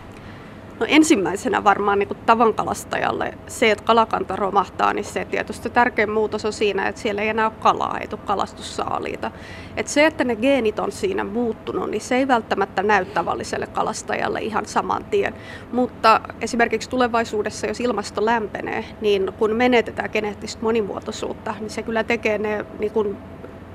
No 0.81 0.87
ensimmäisenä 0.89 1.65
varmaan 1.65 1.99
niin 1.99 2.09
tavan 2.27 2.55
kalastajalle 2.55 3.35
se, 3.47 3.71
että 3.71 3.85
kalakanta 3.85 4.37
romahtaa, 4.37 4.93
niin 4.93 5.05
se 5.05 5.25
tietysti 5.25 5.71
tärkein 5.71 6.11
muutos 6.11 6.45
on 6.45 6.53
siinä, 6.53 6.89
että 6.89 7.01
siellä 7.01 7.23
ei 7.23 7.29
enää 7.29 7.47
ole 7.47 7.55
kalaa, 7.61 7.99
ei 7.99 8.09
tule 8.09 8.21
kalastussaaliita. 8.25 9.31
Et 9.77 9.89
se, 9.89 10.07
että 10.07 10.25
ne 10.25 10.37
geenit 10.37 10.79
on 10.79 10.93
siinä 10.93 11.25
muuttunut, 11.25 11.91
niin 11.91 12.01
se 12.01 12.17
ei 12.17 12.29
välttämättä 12.29 12.83
näy 12.83 13.05
tavalliselle 13.05 13.67
kalastajalle 13.67 14.41
ihan 14.41 14.67
saman 14.67 15.05
tien. 15.05 15.35
Mutta 15.73 16.21
esimerkiksi 16.41 16.91
tulevaisuudessa, 16.91 17.67
jos 17.67 17.81
ilmasto 17.81 18.25
lämpenee, 18.25 18.85
niin 19.01 19.33
kun 19.39 19.57
menetetään 19.57 20.11
geneettistä 20.13 20.63
monimuotoisuutta, 20.63 21.55
niin 21.61 21.71
se 21.71 21.83
kyllä 21.83 22.05
tekee 22.05 22.39
ne 22.39 22.65
niin 22.79 22.93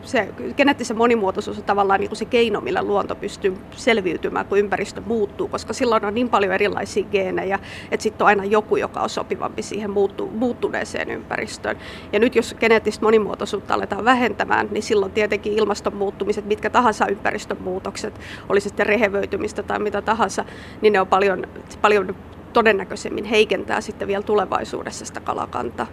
se 0.01 0.29
geneettisen 0.57 0.97
monimuotoisuus 0.97 1.57
on 1.57 1.63
tavallaan 1.63 1.99
niin 1.99 2.09
kuin 2.09 2.17
se 2.17 2.25
keino, 2.25 2.61
millä 2.61 2.83
luonto 2.83 3.15
pystyy 3.15 3.57
selviytymään, 3.71 4.45
kun 4.45 4.57
ympäristö 4.57 5.01
muuttuu, 5.05 5.47
koska 5.47 5.73
silloin 5.73 6.05
on 6.05 6.13
niin 6.13 6.29
paljon 6.29 6.53
erilaisia 6.53 7.03
geenejä, 7.11 7.59
että 7.91 8.03
sitten 8.03 8.25
on 8.25 8.27
aina 8.27 8.45
joku, 8.45 8.75
joka 8.75 9.01
on 9.01 9.09
sopivampi 9.09 9.63
siihen 9.63 9.91
muuttu, 9.91 10.29
muuttuneeseen 10.33 11.11
ympäristöön. 11.11 11.77
Ja 12.13 12.19
nyt 12.19 12.35
jos 12.35 12.55
geneettistä 12.59 13.05
monimuotoisuutta 13.05 13.73
aletaan 13.73 14.05
vähentämään, 14.05 14.67
niin 14.71 14.83
silloin 14.83 15.11
tietenkin 15.11 15.53
ilmaston 15.53 15.95
muuttumiset, 15.95 16.45
mitkä 16.45 16.69
tahansa 16.69 17.07
ympäristön 17.07 17.57
muutokset, 17.61 18.19
oli 18.49 18.61
sitten 18.61 18.85
rehevöitymistä 18.85 19.63
tai 19.63 19.79
mitä 19.79 20.01
tahansa, 20.01 20.45
niin 20.81 20.93
ne 20.93 21.01
on 21.01 21.07
paljon, 21.07 21.47
paljon 21.81 22.15
todennäköisemmin 22.53 23.25
heikentää 23.25 23.81
sitten 23.81 24.07
vielä 24.07 24.23
tulevaisuudessa 24.23 25.05
sitä 25.05 25.19
kalakantaa. 25.19 25.87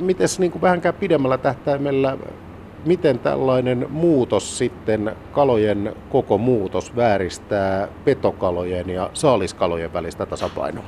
Miten 0.00 0.28
niin 0.38 0.60
vähänkään 0.60 0.94
pidemmällä 0.94 1.38
tähtäimellä 1.38 2.16
miten 2.86 3.18
tällainen 3.18 3.86
muutos 3.90 4.58
sitten, 4.58 5.16
kalojen 5.32 5.96
koko 6.10 6.38
muutos 6.38 6.96
vääristää 6.96 7.88
petokalojen 8.04 8.90
ja 8.90 9.10
saaliskalojen 9.12 9.92
välistä 9.92 10.26
tasapainoa? 10.26 10.84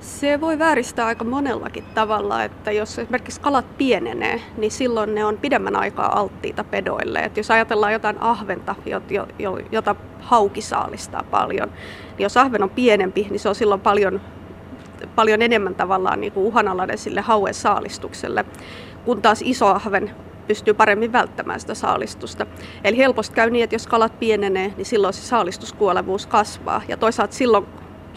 Se 0.00 0.40
voi 0.40 0.58
vääristää 0.58 1.06
aika 1.06 1.24
monellakin 1.24 1.84
tavalla, 1.94 2.44
että 2.44 2.72
jos 2.72 2.98
esimerkiksi 2.98 3.40
kalat 3.40 3.78
pienenee, 3.78 4.40
niin 4.56 4.70
silloin 4.70 5.14
ne 5.14 5.24
on 5.24 5.38
pidemmän 5.38 5.76
aikaa 5.76 6.18
alttiita 6.18 6.64
pedoille. 6.64 7.18
Että 7.18 7.40
jos 7.40 7.50
ajatellaan 7.50 7.92
jotain 7.92 8.16
ahventa, 8.20 8.74
jota 9.72 9.94
hauki 10.20 10.60
saalistaa 10.60 11.24
paljon, 11.30 11.68
niin 11.68 12.22
jos 12.22 12.36
ahven 12.36 12.62
on 12.62 12.70
pienempi, 12.70 13.26
niin 13.30 13.40
se 13.40 13.48
on 13.48 13.54
silloin 13.54 13.80
paljon, 13.80 14.20
paljon 15.14 15.42
enemmän 15.42 15.74
tavallaan 15.74 16.20
niin 16.20 16.32
kuin 16.32 16.46
uhanalainen 16.46 16.98
sille 16.98 17.20
hauen 17.20 17.54
saalistukselle. 17.54 18.44
Kun 19.04 19.22
taas 19.22 19.42
iso 19.44 19.66
ahven 19.66 20.10
pystyy 20.46 20.74
paremmin 20.74 21.12
välttämään 21.12 21.60
sitä 21.60 21.74
saalistusta. 21.74 22.46
Eli 22.84 22.96
helposti 22.96 23.34
käy 23.34 23.50
niin, 23.50 23.64
että 23.64 23.74
jos 23.74 23.86
kalat 23.86 24.18
pienenee, 24.18 24.72
niin 24.76 24.86
silloin 24.86 25.14
se 25.14 25.22
saalistuskuolevuus 25.22 26.26
kasvaa. 26.26 26.82
Ja 26.88 26.96
toisaalta 26.96 27.34
silloin, 27.34 27.66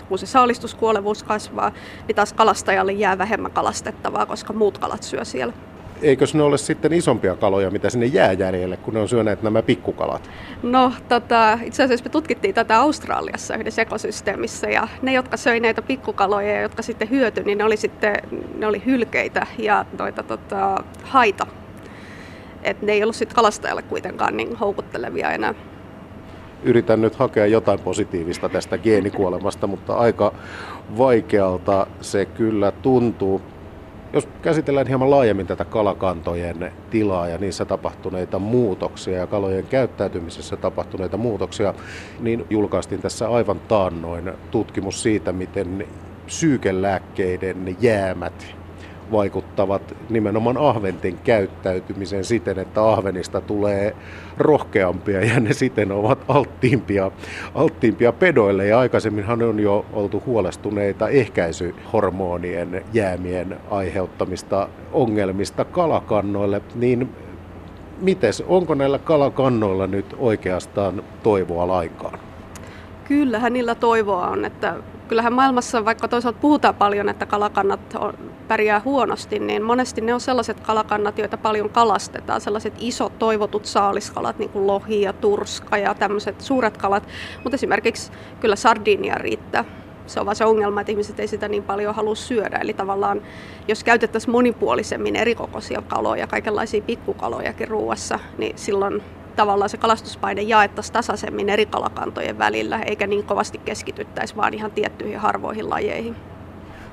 kun 0.10 0.20
se 0.20 0.26
saalistuskuolevuus 0.26 1.24
kasvaa, 1.24 1.72
niin 2.08 2.16
taas 2.16 2.34
kalastajalle 2.34 2.92
jää 2.92 3.18
vähemmän 3.18 3.52
kalastettavaa, 3.52 4.26
koska 4.26 4.54
muut 4.54 4.78
kalat 4.78 5.04
syö 5.04 5.26
siellä. 5.26 5.54
Eikö 6.02 6.26
ne 6.34 6.44
ole 6.44 6.58
sitten 6.58 6.94
isompia 6.94 7.36
kaloja, 7.36 7.72
mitä 7.72 7.90
sinne 7.90 8.06
jää 8.06 8.32
jäljelle, 8.32 8.78
kun 8.78 8.94
ne 8.94 9.00
on 9.00 9.10
syöneet 9.10 9.44
nämä 9.44 9.62
pikkukalat? 9.62 10.30
No, 10.64 10.94
tota, 11.10 11.60
itse 11.64 11.84
asiassa 11.84 12.06
me 12.06 12.10
tutkittiin 12.10 12.56
tätä 12.56 12.80
Australiassa 12.80 13.56
yhdessä 13.56 13.82
ekosysteemissä, 13.82 14.68
ja 14.70 14.88
ne, 15.02 15.14
jotka 15.14 15.38
söi 15.38 15.60
näitä 15.60 15.82
pikkukaloja 15.82 16.54
ja 16.54 16.62
jotka 16.62 16.82
sitten 16.82 17.10
hyötyi, 17.10 17.44
niin 17.44 17.58
ne 17.58 17.64
oli 17.64 17.78
sitten 17.78 18.16
ne 18.58 18.68
oli 18.68 18.82
hylkeitä 18.86 19.48
ja 19.58 19.86
noita 20.00 20.24
tota, 20.24 20.84
haita 21.04 21.48
että 22.64 22.86
ne 22.86 22.92
ei 22.92 23.04
ollut 23.04 23.16
sitten 23.16 23.36
kalastajalle 23.36 23.82
kuitenkaan 23.82 24.38
niin 24.38 24.56
houkuttelevia 24.56 25.32
enää. 25.32 25.54
Yritän 26.64 27.02
nyt 27.02 27.16
hakea 27.16 27.46
jotain 27.46 27.80
positiivista 27.80 28.50
tästä 28.50 28.78
geenikuolemasta, 28.78 29.68
mutta 29.68 29.94
aika 29.94 30.34
vaikealta 30.98 31.88
se 32.02 32.26
kyllä 32.26 32.72
tuntuu. 32.72 33.42
Jos 34.14 34.28
käsitellään 34.42 34.88
hieman 34.88 35.12
laajemmin 35.12 35.48
tätä 35.48 35.66
kalakantojen 35.66 36.72
tilaa 36.90 37.28
ja 37.28 37.38
niissä 37.38 37.66
tapahtuneita 37.66 38.40
muutoksia 38.40 39.18
ja 39.18 39.28
kalojen 39.28 39.68
käyttäytymisessä 39.68 40.58
tapahtuneita 40.58 41.18
muutoksia, 41.18 41.74
niin 42.20 42.46
julkaistiin 42.50 43.02
tässä 43.02 43.30
aivan 43.30 43.60
taannoin 43.60 44.32
tutkimus 44.52 45.04
siitä, 45.04 45.34
miten 45.34 45.88
psyykelääkkeiden 46.26 47.78
jäämät 47.80 48.59
vaikuttavat 49.12 49.96
nimenomaan 50.10 50.58
ahventen 50.58 51.18
käyttäytymiseen 51.24 52.26
siten, 52.26 52.60
että 52.60 52.90
ahvenista 52.90 53.42
tulee 53.42 53.96
rohkeampia 54.38 55.26
ja 55.26 55.40
ne 55.40 55.54
siten 55.54 55.92
ovat 55.92 56.20
alttiimpia, 56.28 57.12
alttiimpia 57.56 58.14
pedoille. 58.14 58.68
Ja 58.68 58.80
aikaisemminhan 58.80 59.44
on 59.44 59.60
jo 59.60 59.86
oltu 59.94 60.24
huolestuneita 60.26 61.10
ehkäisyhormonien 61.10 62.86
jäämien 62.94 63.58
aiheuttamista 63.72 64.70
ongelmista 64.92 65.66
kalakannoille, 65.66 66.62
niin 66.76 67.10
mites, 68.02 68.44
onko 68.48 68.76
näillä 68.76 69.00
kalakannoilla 69.00 69.88
nyt 69.88 70.16
oikeastaan 70.20 71.04
toivoa 71.24 71.68
lainkaan? 71.68 72.29
Kyllähän 73.10 73.54
niillä 73.54 73.76
toivoa 73.76 74.28
on, 74.28 74.46
että 74.46 74.76
kyllähän 75.08 75.34
maailmassa, 75.34 75.86
vaikka 75.86 76.08
toisaalta 76.08 76.40
puhutaan 76.40 76.76
paljon, 76.76 77.10
että 77.10 77.26
kalakannat 77.26 77.80
on, 78.00 78.14
pärjää 78.48 78.82
huonosti, 78.86 79.40
niin 79.40 79.64
monesti 79.64 80.02
ne 80.02 80.14
on 80.14 80.22
sellaiset 80.22 80.60
kalakannat, 80.60 81.18
joita 81.18 81.38
paljon 81.38 81.70
kalastetaan. 81.70 82.42
Sellaiset 82.42 82.74
isot 82.80 83.20
toivotut 83.20 83.66
saaliskalat, 83.66 84.40
niin 84.40 84.50
kuin 84.50 84.68
lohi 84.68 85.02
ja 85.02 85.14
turska 85.14 85.78
ja 85.78 85.94
tämmöiset 85.94 86.42
suuret 86.42 86.78
kalat. 86.78 87.08
Mutta 87.44 87.56
esimerkiksi 87.56 88.12
kyllä 88.40 88.56
sardinia 88.56 89.16
riittää. 89.16 89.66
Se 90.08 90.20
on 90.20 90.26
vaan 90.26 90.36
se 90.36 90.46
ongelma, 90.46 90.82
että 90.82 90.92
ihmiset 90.92 91.20
ei 91.20 91.28
sitä 91.28 91.48
niin 91.48 91.64
paljon 91.64 91.96
halua 91.96 92.16
syödä. 92.16 92.58
Eli 92.58 92.74
tavallaan, 92.74 93.22
jos 93.68 93.84
käytettäisiin 93.84 94.32
monipuolisemmin 94.32 95.16
erikokoisia 95.16 95.82
kaloja, 95.82 96.28
kaikenlaisia 96.28 96.82
pikkukalojakin 96.82 97.68
ruuassa, 97.68 98.20
niin 98.38 98.58
silloin 98.58 99.04
tavallaan 99.40 99.70
se 99.70 99.78
kalastuspaine 99.78 100.42
jaettaisiin 100.42 100.94
tasaisemmin 100.94 101.50
eri 101.50 101.66
kalakantojen 101.66 102.38
välillä, 102.38 102.80
eikä 102.80 103.08
niin 103.08 103.24
kovasti 103.24 103.58
keskityttäisi 103.58 104.36
vaan 104.36 104.54
ihan 104.54 104.72
tiettyihin 104.72 105.20
harvoihin 105.20 105.70
lajeihin. 105.70 106.16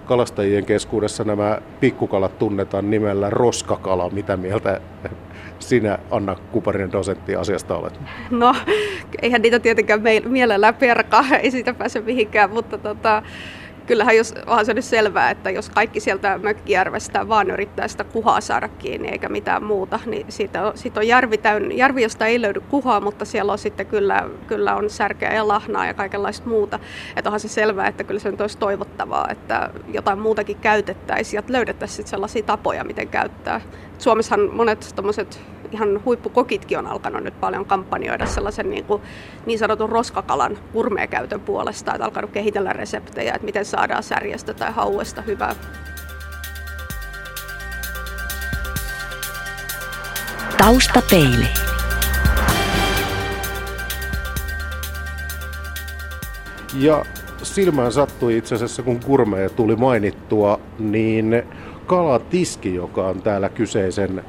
Kalastajien 0.04 0.66
keskuudessa 0.66 1.24
nämä 1.24 1.58
pikkukalat 1.80 2.38
tunnetaan 2.38 2.90
nimellä 2.90 3.30
roskakala. 3.30 4.10
Mitä 4.10 4.36
mieltä 4.36 4.80
sinä, 5.58 5.98
Anna 6.10 6.36
Kuparinen 6.52 6.92
dosentti, 6.92 7.36
asiasta 7.36 7.76
olet? 7.76 8.00
No, 8.30 8.54
eihän 9.22 9.42
niitä 9.42 9.60
tietenkään 9.60 10.02
mielellään 10.24 10.74
perkaa, 10.74 11.24
ei 11.42 11.50
siitä 11.50 11.74
pääse 11.74 12.00
mihinkään, 12.00 12.50
mutta 12.50 12.78
tota, 12.78 13.22
kyllähän 13.86 14.16
jos, 14.16 14.34
onhan 14.46 14.66
se 14.66 14.74
nyt 14.74 14.84
selvää, 14.84 15.30
että 15.30 15.50
jos 15.50 15.70
kaikki 15.70 16.00
sieltä 16.00 16.38
mökkijärvestä 16.38 17.28
vaan 17.28 17.50
yrittää 17.50 17.88
sitä 17.88 18.04
kuhaa 18.04 18.40
saada 18.40 18.68
kiinni 18.68 19.08
eikä 19.08 19.28
mitään 19.28 19.64
muuta, 19.64 20.00
niin 20.06 20.26
siitä 20.28 20.66
on, 20.66 20.78
siitä 20.78 21.00
on 21.00 21.08
järvi, 21.08 21.38
täyn, 21.38 21.78
järvi, 21.78 22.02
josta 22.02 22.26
ei 22.26 22.42
löydy 22.42 22.60
kuhaa, 22.60 23.00
mutta 23.00 23.24
siellä 23.24 23.52
on 23.52 23.58
sitten 23.58 23.86
kyllä, 23.86 24.28
kyllä 24.46 24.76
on 24.76 24.90
särkeä 24.90 25.34
ja 25.34 25.48
lahnaa 25.48 25.86
ja 25.86 25.94
kaikenlaista 25.94 26.48
muuta. 26.48 26.78
Että 27.16 27.30
onhan 27.30 27.40
se 27.40 27.48
selvää, 27.48 27.88
että 27.88 28.04
kyllä 28.04 28.20
se 28.20 28.30
nyt 28.30 28.40
olisi 28.40 28.58
toivottavaa, 28.58 29.28
että 29.30 29.70
jotain 29.92 30.18
muutakin 30.18 30.56
käytettäisiin 30.56 31.38
ja 31.38 31.42
löydettäisiin 31.48 32.08
sellaisia 32.08 32.42
tapoja, 32.42 32.84
miten 32.84 33.08
käyttää. 33.08 33.60
Suomessahan 33.98 34.54
monet 34.54 34.92
tommoset 34.96 35.40
ihan 35.72 36.04
huippukokitkin 36.04 36.78
on 36.78 36.86
alkanut 36.86 37.24
nyt 37.24 37.40
paljon 37.40 37.66
kampanjoida 37.66 38.26
sellaisen 38.26 38.70
niin, 38.70 38.84
kuin, 38.84 39.02
niin 39.46 39.58
sanotun 39.58 39.88
roskakalan 39.88 40.58
kurmeekäytön 40.72 41.40
puolesta, 41.40 41.94
että 41.94 42.04
alkanut 42.04 42.30
kehitellä 42.30 42.72
reseptejä, 42.72 43.34
että 43.34 43.44
miten 43.44 43.64
saadaan 43.64 44.02
särjestä 44.02 44.54
tai 44.54 44.72
hauesta 44.72 45.22
hyvää. 45.22 45.54
Taustapeili. 50.58 51.46
Ja 56.74 57.04
silmään 57.42 57.92
sattui 57.92 58.36
itse 58.36 58.54
asiassa, 58.54 58.82
kun 58.82 59.00
kurmeja 59.00 59.50
tuli 59.50 59.76
mainittua, 59.76 60.60
niin 60.78 61.42
kalatiski, 61.86 62.74
joka 62.74 63.06
on 63.06 63.22
täällä 63.22 63.48
kyseisen 63.48 64.24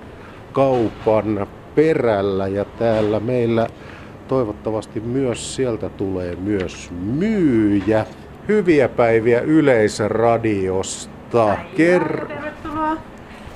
kaupan 0.51 1.47
perällä 1.75 2.47
ja 2.47 2.65
täällä 2.65 3.19
meillä 3.19 3.67
toivottavasti 4.27 4.99
myös 4.99 5.55
sieltä 5.55 5.89
tulee 5.89 6.35
myös 6.35 6.91
myyjä. 6.91 8.05
Hyviä 8.47 8.89
päiviä 8.89 9.41
Yleisradiosta. 9.41 11.57
Ker- 11.75 12.31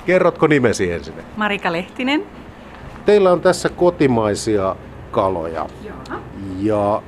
Kerrotko 0.06 0.46
nimesi 0.46 0.92
ensin? 0.92 1.14
Marika 1.36 1.72
Lehtinen. 1.72 2.22
Teillä 3.06 3.32
on 3.32 3.40
tässä 3.40 3.68
kotimaisia 3.68 4.76
kaloja. 5.10 5.66
Joo. 5.84 6.20
Ja 6.60 7.02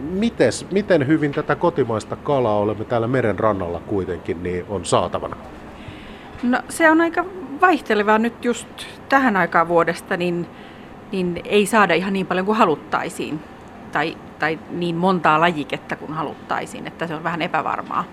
mites, 0.00 0.66
miten 0.70 1.06
hyvin 1.06 1.32
tätä 1.32 1.56
kotimaista 1.56 2.16
kalaa 2.16 2.58
olemme 2.58 2.84
täällä 2.84 3.06
meren 3.06 3.38
rannalla 3.38 3.80
kuitenkin 3.80 4.42
niin 4.42 4.64
on 4.68 4.84
saatavana? 4.84 5.36
No 6.42 6.58
se 6.68 6.90
on 6.90 7.00
aika 7.00 7.24
vaihtelevaa 7.60 8.18
nyt 8.18 8.44
just 8.44 8.68
tähän 9.08 9.36
aikaan 9.36 9.68
vuodesta, 9.68 10.16
niin, 10.16 10.46
niin 11.12 11.40
ei 11.44 11.66
saada 11.66 11.94
ihan 11.94 12.12
niin 12.12 12.26
paljon 12.26 12.46
kuin 12.46 12.58
haluttaisiin. 12.58 13.40
Tai, 13.92 14.16
tai 14.38 14.58
niin 14.70 14.96
montaa 14.96 15.40
lajiketta 15.40 15.96
kuin 15.96 16.12
haluttaisiin, 16.12 16.86
että 16.86 17.06
se 17.06 17.14
on 17.14 17.24
vähän 17.24 17.42
epävarmaa. 17.42 18.04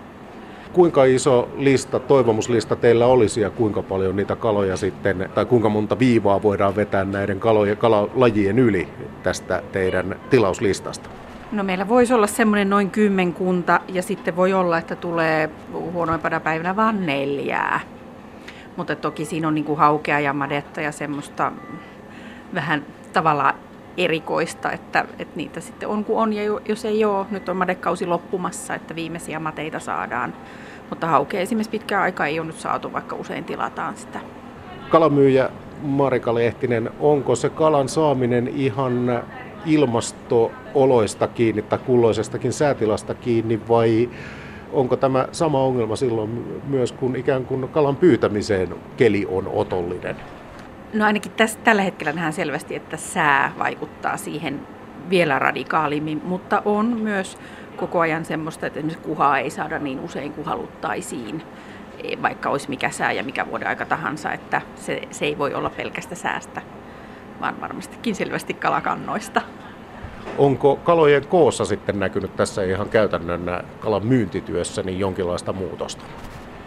Kuinka 0.73 1.03
iso 1.03 1.49
lista, 1.57 1.99
toivomuslista 1.99 2.75
teillä 2.75 3.05
olisi 3.05 3.41
ja 3.41 3.49
kuinka 3.49 3.83
paljon 3.83 4.15
niitä 4.15 4.35
kaloja 4.35 4.77
sitten, 4.77 5.29
tai 5.35 5.45
kuinka 5.45 5.69
monta 5.69 5.99
viivaa 5.99 6.41
voidaan 6.41 6.75
vetää 6.75 7.05
näiden 7.05 7.39
kalojen, 7.39 7.77
kalalajien 7.77 8.59
yli 8.59 8.87
tästä 9.23 9.63
teidän 9.71 10.15
tilauslistasta? 10.29 11.09
No 11.51 11.63
meillä 11.63 11.87
voisi 11.87 12.13
olla 12.13 12.27
semmoinen 12.27 12.69
noin 12.69 12.91
kymmenkunta 12.91 13.79
ja 13.87 14.01
sitten 14.01 14.35
voi 14.35 14.53
olla, 14.53 14.77
että 14.77 14.95
tulee 14.95 15.49
huonoimpana 15.71 16.39
päivänä 16.39 16.75
vain 16.75 17.05
neljää. 17.05 17.79
Mutta 18.75 18.95
toki 18.95 19.25
siinä 19.25 19.47
on 19.47 19.55
niin 19.55 19.65
kuin 19.65 19.79
haukea 19.79 20.19
ja 20.19 20.33
madetta 20.33 20.81
ja 20.81 20.91
semmoista 20.91 21.51
vähän 22.53 22.85
tavallaan 23.13 23.55
erikoista, 23.97 24.71
että, 24.71 25.05
että 25.19 25.35
niitä 25.35 25.59
sitten 25.59 25.89
on 25.89 26.05
kuin 26.05 26.19
on 26.19 26.33
ja 26.33 26.43
jos 26.65 26.85
ei 26.85 27.05
ole, 27.05 27.25
nyt 27.31 27.49
on 27.49 27.57
madekausi 27.57 28.05
loppumassa, 28.05 28.75
että 28.75 28.95
viimeisiä 28.95 29.39
mateita 29.39 29.79
saadaan. 29.79 30.33
Mutta 30.89 31.07
haukea 31.07 31.41
esimerkiksi 31.41 31.71
pitkään 31.71 32.03
aikaa 32.03 32.27
ei 32.27 32.39
ole 32.39 32.47
nyt 32.47 32.59
saatu, 32.59 32.93
vaikka 32.93 33.15
usein 33.15 33.43
tilataan 33.43 33.97
sitä. 33.97 34.19
Kalamyyjä 34.89 35.49
Marika 35.81 36.35
Lehtinen, 36.35 36.89
onko 36.99 37.35
se 37.35 37.49
kalan 37.49 37.89
saaminen 37.89 38.47
ihan 38.47 39.23
ilmastooloista 39.65 41.27
kiinni 41.27 41.61
tai 41.61 41.79
kulloisestakin 41.79 42.53
säätilasta 42.53 43.13
kiinni 43.13 43.61
vai 43.69 44.09
onko 44.73 44.95
tämä 44.95 45.27
sama 45.31 45.63
ongelma 45.63 45.95
silloin 45.95 46.61
myös, 46.67 46.91
kun 46.91 47.15
ikään 47.15 47.45
kuin 47.45 47.69
kalan 47.69 47.95
pyytämiseen 47.95 48.75
keli 48.97 49.27
on 49.29 49.47
otollinen? 49.47 50.15
No 50.93 51.05
ainakin 51.05 51.31
tässä, 51.31 51.59
tällä 51.63 51.81
hetkellä 51.81 52.13
nähdään 52.13 52.33
selvästi, 52.33 52.75
että 52.75 52.97
sää 52.97 53.53
vaikuttaa 53.59 54.17
siihen 54.17 54.59
vielä 55.09 55.39
radikaalimmin, 55.39 56.21
mutta 56.25 56.61
on 56.65 56.85
myös 56.85 57.37
koko 57.77 57.99
ajan 57.99 58.25
semmoista, 58.25 58.67
että 58.67 58.79
esimerkiksi 58.79 59.07
kuhaa 59.07 59.39
ei 59.39 59.49
saada 59.49 59.79
niin 59.79 59.99
usein 59.99 60.33
kuin 60.33 60.45
haluttaisiin, 60.45 61.43
vaikka 62.21 62.49
olisi 62.49 62.69
mikä 62.69 62.89
sää 62.89 63.11
ja 63.11 63.23
mikä 63.23 63.47
vuoden 63.47 63.67
aika 63.67 63.85
tahansa, 63.85 64.31
että 64.31 64.61
se, 64.75 65.01
se 65.11 65.25
ei 65.25 65.37
voi 65.37 65.53
olla 65.53 65.69
pelkästä 65.69 66.15
säästä, 66.15 66.61
vaan 67.41 67.61
varmastikin 67.61 68.15
selvästi 68.15 68.53
kalakannoista. 68.53 69.41
Onko 70.37 70.75
kalojen 70.75 71.27
koossa 71.27 71.65
sitten 71.65 71.99
näkynyt 71.99 72.35
tässä 72.35 72.63
ihan 72.63 72.89
käytännön 72.89 73.63
kalan 73.79 74.05
myyntityössä 74.05 74.83
niin 74.83 74.99
jonkinlaista 74.99 75.53
muutosta? 75.53 76.03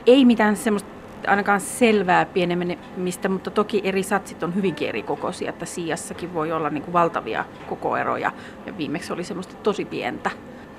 Ei 0.06 0.24
mitään 0.24 0.56
semmoista 0.56 0.90
ainakaan 1.26 1.60
selvää 1.60 2.24
pienemistä, 2.26 3.28
mutta 3.28 3.50
toki 3.50 3.80
eri 3.84 4.02
satsit 4.02 4.42
on 4.42 4.54
hyvinkin 4.54 4.88
eri 4.88 5.02
kokoisia, 5.02 5.50
että 5.50 5.66
siassakin 5.66 6.34
voi 6.34 6.52
olla 6.52 6.70
niin 6.70 6.82
kuin 6.82 6.92
valtavia 6.92 7.44
kokoeroja 7.68 8.32
ja 8.66 8.76
viimeksi 8.76 9.12
oli 9.12 9.24
semmoista 9.24 9.54
tosi 9.62 9.84
pientä 9.84 10.30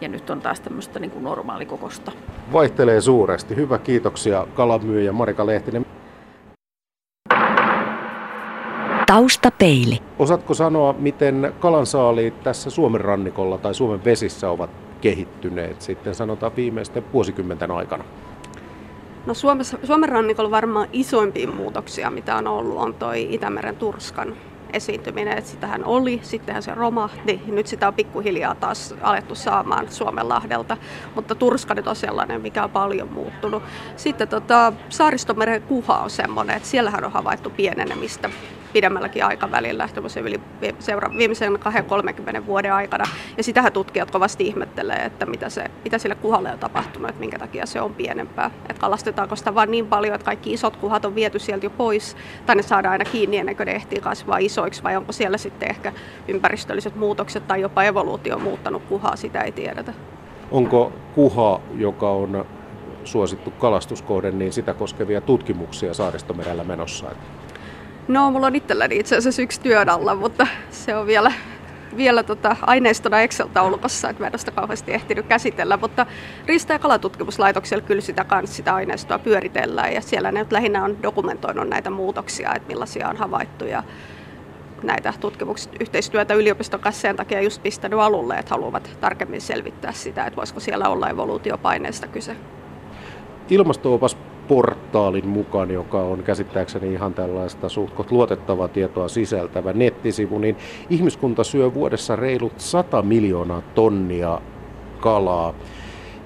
ja 0.01 0.07
nyt 0.07 0.29
on 0.29 0.41
taas 0.41 0.59
tämmöistä 0.59 0.99
niin 0.99 1.11
kuin 1.11 1.23
normaalikokosta. 1.23 2.11
Vaihtelee 2.53 3.01
suuresti. 3.01 3.55
Hyvä, 3.55 3.77
kiitoksia 3.77 4.47
kalamyyjä 4.53 5.11
Marika 5.11 5.45
Lehtinen. 5.45 5.85
Taustapeili. 9.07 9.99
Osaatko 10.19 10.53
sanoa, 10.53 10.95
miten 10.99 11.53
kalansaaliit 11.59 12.43
tässä 12.43 12.69
Suomen 12.69 13.01
rannikolla 13.01 13.57
tai 13.57 13.75
Suomen 13.75 14.05
vesissä 14.05 14.49
ovat 14.49 14.69
kehittyneet 15.01 15.81
sitten 15.81 16.15
sanotaan 16.15 16.55
viimeisten 16.55 17.03
vuosikymmenten 17.13 17.71
aikana? 17.71 18.03
No 19.25 19.33
Suomessa, 19.33 19.77
Suomen 19.83 20.09
rannikolla 20.09 20.51
varmaan 20.51 20.87
isoimpia 20.93 21.47
muutoksia, 21.47 22.09
mitä 22.09 22.35
on 22.35 22.47
ollut, 22.47 22.77
on 22.77 22.93
toi 22.93 23.27
Itämeren 23.33 23.75
turskan 23.75 24.35
esiintyminen, 24.73 25.37
että 25.37 25.49
sitähän 25.51 25.85
oli, 25.85 26.19
sittenhän 26.23 26.63
se 26.63 26.75
romahti, 26.75 27.41
nyt 27.47 27.67
sitä 27.67 27.87
on 27.87 27.93
pikkuhiljaa 27.93 28.55
taas 28.55 28.95
alettu 29.01 29.35
saamaan 29.35 29.91
Suomenlahdelta, 29.91 30.77
mutta 31.15 31.35
turska 31.35 31.73
nyt 31.73 31.87
on 31.87 31.95
sellainen, 31.95 32.41
mikä 32.41 32.63
on 32.63 32.69
paljon 32.69 33.11
muuttunut. 33.11 33.63
Sitten 33.95 34.27
tota, 34.27 34.73
Saaristomeren 34.89 35.61
kuha 35.61 35.97
on 35.97 36.09
semmoinen, 36.09 36.57
että 36.57 36.69
siellähän 36.69 37.05
on 37.05 37.11
havaittu 37.11 37.49
pienenemistä 37.49 38.29
pidemmälläkin 38.73 39.25
aikavälillä, 39.25 39.89
seura- 40.79 41.11
viimeisen 41.17 41.53
20-30 41.53 42.45
vuoden 42.45 42.73
aikana. 42.73 43.03
Ja 43.37 43.43
sitähän 43.43 43.73
tutkijat 43.73 44.11
kovasti 44.11 44.47
ihmettelee, 44.47 44.97
että 44.97 45.25
mitä, 45.25 45.49
se, 45.49 45.71
mitä 45.83 45.97
sille 45.97 46.15
kuhalle 46.15 46.51
on 46.51 46.59
tapahtunut, 46.59 47.09
että 47.09 47.19
minkä 47.19 47.39
takia 47.39 47.65
se 47.65 47.81
on 47.81 47.93
pienempää. 47.93 48.51
Että 48.69 48.81
kalastetaanko 48.81 49.35
sitä 49.35 49.55
vain 49.55 49.71
niin 49.71 49.87
paljon, 49.87 50.15
että 50.15 50.25
kaikki 50.25 50.53
isot 50.53 50.75
kuhat 50.75 51.05
on 51.05 51.15
viety 51.15 51.39
sieltä 51.39 51.65
jo 51.65 51.69
pois, 51.69 52.17
tai 52.45 52.55
ne 52.55 52.61
saadaan 52.61 52.91
aina 52.91 53.05
kiinni 53.05 53.37
ennen 53.37 53.55
kuin 53.55 53.65
ne 53.65 53.71
ehtii 53.71 54.01
kasvaa 54.01 54.37
isoiksi, 54.37 54.83
vai 54.83 54.95
onko 54.95 55.11
siellä 55.11 55.37
sitten 55.37 55.69
ehkä 55.69 55.93
ympäristölliset 56.27 56.95
muutokset 56.95 57.47
tai 57.47 57.61
jopa 57.61 57.83
evoluutio 57.83 58.39
muuttanut 58.39 58.83
kuhaa, 58.83 59.15
sitä 59.15 59.41
ei 59.41 59.51
tiedetä. 59.51 59.93
Onko 60.51 60.91
kuha, 61.15 61.61
joka 61.77 62.11
on 62.11 62.45
suosittu 63.03 63.51
kalastuskohde, 63.51 64.31
niin 64.31 64.53
sitä 64.53 64.73
koskevia 64.73 65.21
tutkimuksia 65.21 65.93
saaristomerellä 65.93 66.63
menossa? 66.63 67.07
No, 68.07 68.31
mulla 68.31 68.47
on 68.47 68.55
itselläni 68.55 68.99
itse 68.99 69.17
asiassa 69.17 69.41
yksi 69.41 69.61
työn 69.61 69.89
alla, 69.89 70.15
mutta 70.15 70.47
se 70.71 70.95
on 70.95 71.07
vielä, 71.07 71.31
vielä 71.97 72.23
tota 72.23 72.55
aineistona 72.61 73.21
Excel-taulukossa, 73.21 74.09
että 74.09 74.23
mä 74.23 74.27
en 74.27 74.33
ole 74.33 74.37
sitä 74.37 74.51
kauheasti 74.51 74.93
ehtinyt 74.93 75.25
käsitellä, 75.25 75.77
mutta 75.77 76.05
Riista- 76.45 76.73
ja 76.73 76.79
kalatutkimuslaitoksella 76.79 77.83
kyllä 77.83 78.01
sitä, 78.01 78.23
kans, 78.23 78.55
sitä 78.55 78.75
aineistoa 78.75 79.19
pyöritellään 79.19 79.93
ja 79.93 80.01
siellä 80.01 80.31
ne 80.31 80.39
nyt 80.39 80.51
lähinnä 80.51 80.83
on 80.83 81.03
dokumentoinut 81.03 81.69
näitä 81.69 81.89
muutoksia, 81.89 82.53
että 82.55 82.67
millaisia 82.67 83.09
on 83.09 83.17
havaittu 83.17 83.65
ja 83.65 83.83
näitä 84.83 85.13
tutkimuksia, 85.19 85.73
yhteistyötä 85.79 86.33
yliopiston 86.33 86.79
kanssa 86.79 87.01
sen 87.01 87.15
takia 87.15 87.41
just 87.41 87.63
pistänyt 87.63 87.99
alulle, 87.99 88.35
että 88.35 88.55
haluavat 88.55 88.97
tarkemmin 89.01 89.41
selvittää 89.41 89.91
sitä, 89.91 90.25
että 90.25 90.37
voisiko 90.37 90.59
siellä 90.59 90.89
olla 90.89 91.09
evoluutiopaineesta 91.09 92.07
kyse. 92.07 92.35
Ilmastoopas 93.49 94.17
portaalin 94.47 95.27
mukaan, 95.27 95.71
joka 95.71 96.01
on 96.03 96.23
käsittääkseni 96.23 96.93
ihan 96.93 97.13
tällaista 97.13 97.69
suhtkot 97.69 98.11
luotettavaa 98.11 98.67
tietoa 98.67 99.07
sisältävä 99.07 99.73
nettisivu, 99.73 100.39
niin 100.39 100.57
ihmiskunta 100.89 101.43
syö 101.43 101.73
vuodessa 101.73 102.15
reilut 102.15 102.59
100 102.59 103.01
miljoonaa 103.01 103.61
tonnia 103.75 104.41
kalaa. 104.99 105.53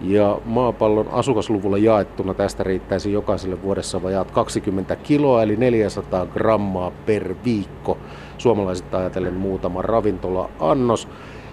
Ja 0.01 0.39
maapallon 0.45 1.07
asukasluvulla 1.12 1.77
jaettuna 1.77 2.34
tästä 2.34 2.63
riittäisi 2.63 3.12
jokaiselle 3.12 3.62
vuodessa 3.62 4.03
vajaat 4.03 4.31
20 4.31 4.95
kiloa, 4.95 5.43
eli 5.43 5.55
400 5.55 6.25
grammaa 6.25 6.91
per 7.05 7.36
viikko. 7.45 7.97
Suomalaiset 8.38 8.93
ajatellen 8.93 9.34
muutama 9.34 9.81
ravintola-annos. 9.81 11.07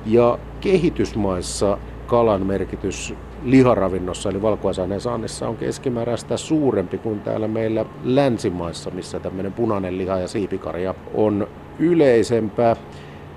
Ja 0.07 0.39
kehitysmaissa 0.61 1.79
kalan 2.07 2.47
merkitys 2.47 3.15
liharavinnossa 3.43 4.31
eli 4.31 4.43
valkuaisaineen 4.43 5.01
saannissa 5.01 5.49
on 5.49 5.57
keskimääräistä 5.57 6.37
suurempi 6.37 6.99
kuin 6.99 7.21
täällä 7.21 7.49
meillä 7.49 7.85
länsimaissa, 8.05 8.91
missä 8.91 9.21
tämmöinen 9.21 9.53
punainen 9.53 9.99
liha 9.99 10.19
ja 10.19 10.29
siipikarja 10.29 10.95
on 11.15 11.49
yleisempää. 11.79 12.77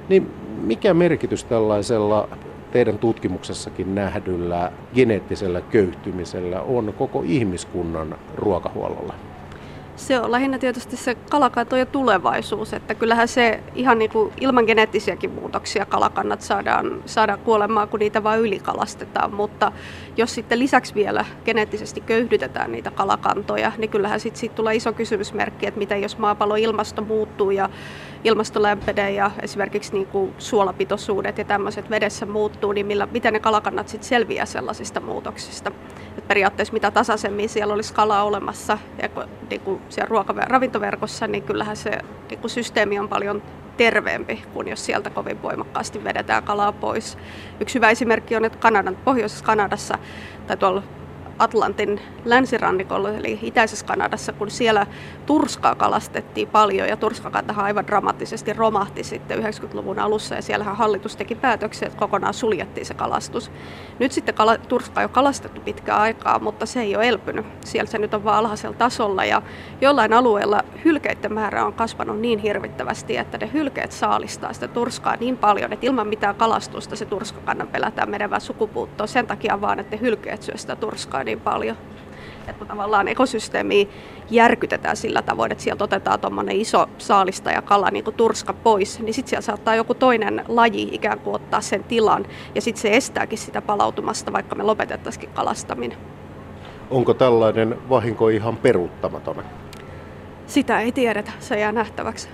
Niin 0.09 0.31
mikä 0.63 0.93
merkitys 0.93 1.43
tällaisella 1.43 2.27
teidän 2.71 2.97
tutkimuksessakin 2.97 3.95
nähdyllä 3.95 4.71
geneettisellä 4.95 5.61
köyhtymisellä 5.61 6.61
on 6.61 6.93
koko 6.97 7.23
ihmiskunnan 7.25 8.15
ruokahuollolla? 8.35 9.30
Se 9.95 10.19
on 10.19 10.31
lähinnä 10.31 10.57
tietysti 10.57 10.97
se 10.97 11.15
kalakanto 11.15 11.75
ja 11.75 11.85
tulevaisuus, 11.85 12.73
että 12.73 12.95
kyllähän 12.95 13.27
se 13.27 13.63
ihan 13.75 13.99
niin 13.99 14.11
kuin 14.11 14.33
ilman 14.41 14.65
geneettisiäkin 14.65 15.31
muutoksia 15.31 15.85
kalakannat 15.85 16.41
saadaan, 16.41 17.03
saadaan 17.05 17.39
kuolemaan, 17.39 17.89
kun 17.89 17.99
niitä 17.99 18.23
vain 18.23 18.41
ylikalastetaan, 18.41 19.33
mutta 19.33 19.71
jos 20.17 20.35
sitten 20.35 20.59
lisäksi 20.59 20.95
vielä 20.95 21.25
geneettisesti 21.45 22.01
köyhdytetään 22.01 22.71
niitä 22.71 22.91
kalakantoja, 22.91 23.71
niin 23.77 23.89
kyllähän 23.89 24.19
sitten 24.19 24.39
siitä 24.39 24.55
tulee 24.55 24.75
iso 24.75 24.93
kysymysmerkki, 24.93 25.67
että 25.67 25.77
mitä 25.77 25.95
jos 25.95 26.17
maapallon 26.17 26.57
ilmasto 26.57 27.01
muuttuu 27.01 27.51
ja 27.51 27.69
ilmasto 28.23 28.61
lämpenee 28.61 29.11
ja 29.11 29.31
esimerkiksi 29.41 29.93
niin 29.93 30.07
kuin 30.07 30.33
suolapitoisuudet 30.37 31.37
ja 31.37 31.43
tämmöiset 31.43 31.89
vedessä 31.89 32.25
muuttuu, 32.25 32.71
niin 32.71 32.85
millä, 32.85 33.07
miten 33.11 33.33
ne 33.33 33.39
kalakannat 33.39 33.87
sitten 33.87 34.09
selviää 34.09 34.45
sellaisista 34.45 34.99
muutoksista. 34.99 35.71
Periaatteessa 36.27 36.73
mitä 36.73 36.91
tasaisemmin 36.91 37.49
siellä 37.49 37.73
olisi 37.73 37.93
kalaa 37.93 38.23
olemassa 38.23 38.77
ja 39.01 39.09
niin 39.49 39.61
kuin 39.61 39.81
siellä 39.89 40.09
ruoka- 40.09 40.45
ravintoverkossa, 40.45 41.27
niin 41.27 41.43
kyllähän 41.43 41.77
se 41.77 41.91
niin 42.29 42.39
kuin 42.39 42.51
systeemi 42.51 42.99
on 42.99 43.09
paljon 43.09 43.43
terveempi 43.77 44.43
kuin 44.53 44.67
jos 44.67 44.85
sieltä 44.85 45.09
kovin 45.09 45.41
voimakkaasti 45.41 46.03
vedetään 46.03 46.43
kalaa 46.43 46.71
pois. 46.71 47.17
Yksi 47.59 47.75
hyvä 47.75 47.89
esimerkki 47.89 48.35
on, 48.35 48.45
että 48.45 48.57
Kanadan, 48.57 48.97
pohjoisessa 49.05 49.45
Kanadassa 49.45 49.97
tai 50.47 50.57
tuolla 50.57 50.83
Atlantin 51.39 52.01
länsirannikolla, 52.25 53.09
eli 53.09 53.39
itäisessä 53.41 53.85
Kanadassa, 53.85 54.33
kun 54.33 54.51
siellä 54.51 54.87
turskaa 55.25 55.75
kalastettiin 55.75 56.47
paljon 56.47 56.87
ja 56.87 56.97
turskakantahan 56.97 57.65
aivan 57.65 57.87
dramaattisesti 57.87 58.53
romahti 58.53 59.03
sitten 59.03 59.39
90-luvun 59.39 59.99
alussa 59.99 60.35
ja 60.35 60.41
siellähän 60.41 60.75
hallitus 60.75 61.15
teki 61.15 61.35
päätöksiä, 61.35 61.85
että 61.87 61.99
kokonaan 61.99 62.33
suljettiin 62.33 62.85
se 62.85 62.93
kalastus. 62.93 63.51
Nyt 63.99 64.11
sitten 64.11 64.35
kala, 64.35 64.57
turskaa 64.57 65.01
on 65.01 65.03
jo 65.03 65.09
kalastettu 65.09 65.61
pitkään 65.61 66.01
aikaa, 66.01 66.39
mutta 66.39 66.65
se 66.65 66.81
ei 66.81 66.95
ole 66.95 67.07
elpynyt. 67.07 67.45
Siellä 67.65 67.91
se 67.91 67.97
nyt 67.97 68.13
on 68.13 68.23
vaan 68.23 68.37
alhaisella 68.37 68.75
tasolla 68.75 69.25
ja 69.25 69.41
jollain 69.81 70.13
alueella 70.13 70.63
hylkeiden 70.85 71.33
määrä 71.33 71.65
on 71.65 71.73
kasvanut 71.73 72.19
niin 72.19 72.39
hirvittävästi, 72.39 73.17
että 73.17 73.37
ne 73.37 73.49
hylkeet 73.53 73.91
saalistaa 73.91 74.53
sitä 74.53 74.67
turskaa 74.67 75.15
niin 75.15 75.37
paljon, 75.37 75.73
että 75.73 75.85
ilman 75.85 76.07
mitään 76.07 76.35
kalastusta 76.35 76.95
se 76.95 77.05
turskakannan 77.05 77.67
pelätään 77.67 78.09
menevää 78.09 78.39
sukupuuttoon 78.39 79.07
sen 79.07 79.27
takia 79.27 79.61
vaan, 79.61 79.79
että 79.79 79.97
hylkeet 79.97 80.41
syö 80.41 80.57
sitä 80.57 80.75
turskaa 80.75 81.23
niin 81.31 81.41
paljon. 81.41 81.77
Että 82.47 82.65
tavallaan 82.65 83.07
ekosysteemi 83.07 83.89
järkytetään 84.29 84.97
sillä 84.97 85.21
tavoin, 85.21 85.51
että 85.51 85.63
sieltä 85.63 85.83
otetaan 85.83 86.19
tuommoinen 86.19 86.55
iso 86.55 86.89
saalista 86.97 87.51
ja 87.51 87.61
kala 87.61 87.91
niin 87.91 88.03
kuin 88.03 88.15
turska 88.15 88.53
pois, 88.53 88.99
niin 88.99 89.13
sitten 89.13 89.29
siellä 89.29 89.41
saattaa 89.41 89.75
joku 89.75 89.93
toinen 89.93 90.45
laji 90.47 90.89
ikään 90.91 91.19
kuin 91.19 91.35
ottaa 91.35 91.61
sen 91.61 91.83
tilan 91.83 92.25
ja 92.55 92.61
sitten 92.61 92.81
se 92.81 92.95
estääkin 92.95 93.37
sitä 93.37 93.61
palautumasta, 93.61 94.33
vaikka 94.33 94.55
me 94.55 94.63
lopetettaisiin 94.63 95.29
kalastaminen. 95.29 95.97
Onko 96.89 97.13
tällainen 97.13 97.77
vahinko 97.89 98.29
ihan 98.29 98.57
peruuttamaton? 98.57 99.43
Sitä 100.47 100.79
ei 100.79 100.91
tiedetä, 100.91 101.31
se 101.39 101.59
jää 101.59 101.71
nähtäväksi. 101.71 102.29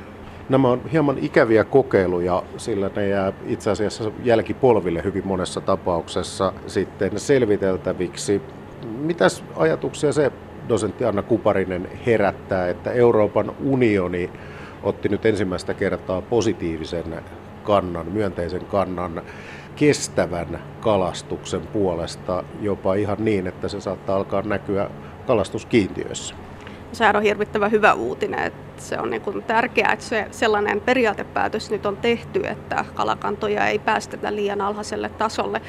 Nämä 0.50 0.68
on 0.68 0.82
hieman 0.92 1.18
ikäviä 1.22 1.64
kokeiluja, 1.64 2.44
sillä 2.58 2.90
ne 2.96 3.08
jää 3.08 3.34
itse 3.48 3.72
asiassa 3.72 4.12
jälkipolville 4.24 5.04
hyvin 5.04 5.28
monessa 5.28 5.62
tapauksessa 5.62 6.54
sitten 6.68 7.20
selviteltäviksi. 7.20 8.42
Mitäs 8.86 9.44
ajatuksia 9.56 10.14
se 10.14 10.32
dosentti 10.70 11.06
Anna 11.06 11.22
Kuparinen 11.22 11.90
herättää, 12.06 12.70
että 12.70 12.92
Euroopan 12.92 13.52
unioni 13.64 14.30
otti 14.84 15.10
nyt 15.10 15.26
ensimmäistä 15.26 15.74
kertaa 15.74 16.22
positiivisen 16.22 17.24
kannan, 17.64 18.12
myönteisen 18.12 18.66
kannan 18.66 19.22
kestävän 19.76 20.60
kalastuksen 20.80 21.62
puolesta 21.62 22.44
jopa 22.62 22.96
ihan 22.96 23.18
niin, 23.20 23.48
että 23.48 23.68
se 23.68 23.82
saattaa 23.82 24.16
alkaa 24.16 24.42
näkyä 24.42 24.90
kalastuskiintiöissä. 25.28 26.36
Sehän 26.92 27.16
on 27.16 27.24
hirvittävän 27.24 27.72
hyvä 27.72 27.94
uutinen, 27.94 28.40
että 28.40 28.82
se 28.82 29.00
on 29.00 29.10
niin 29.10 29.22
kuin 29.22 29.44
tärkeää, 29.44 29.94
että 29.94 30.06
se 30.06 30.28
sellainen 30.32 30.82
periaatepäätös 30.82 31.72
nyt 31.72 31.86
on 31.86 31.98
tehty, 31.98 32.42
että 32.48 32.86
kalakantoja 32.94 33.68
ei 33.68 33.80
päästetä 33.80 34.36
liian 34.36 34.62
alhaiselle 34.62 35.10
tasolle, 35.10 35.62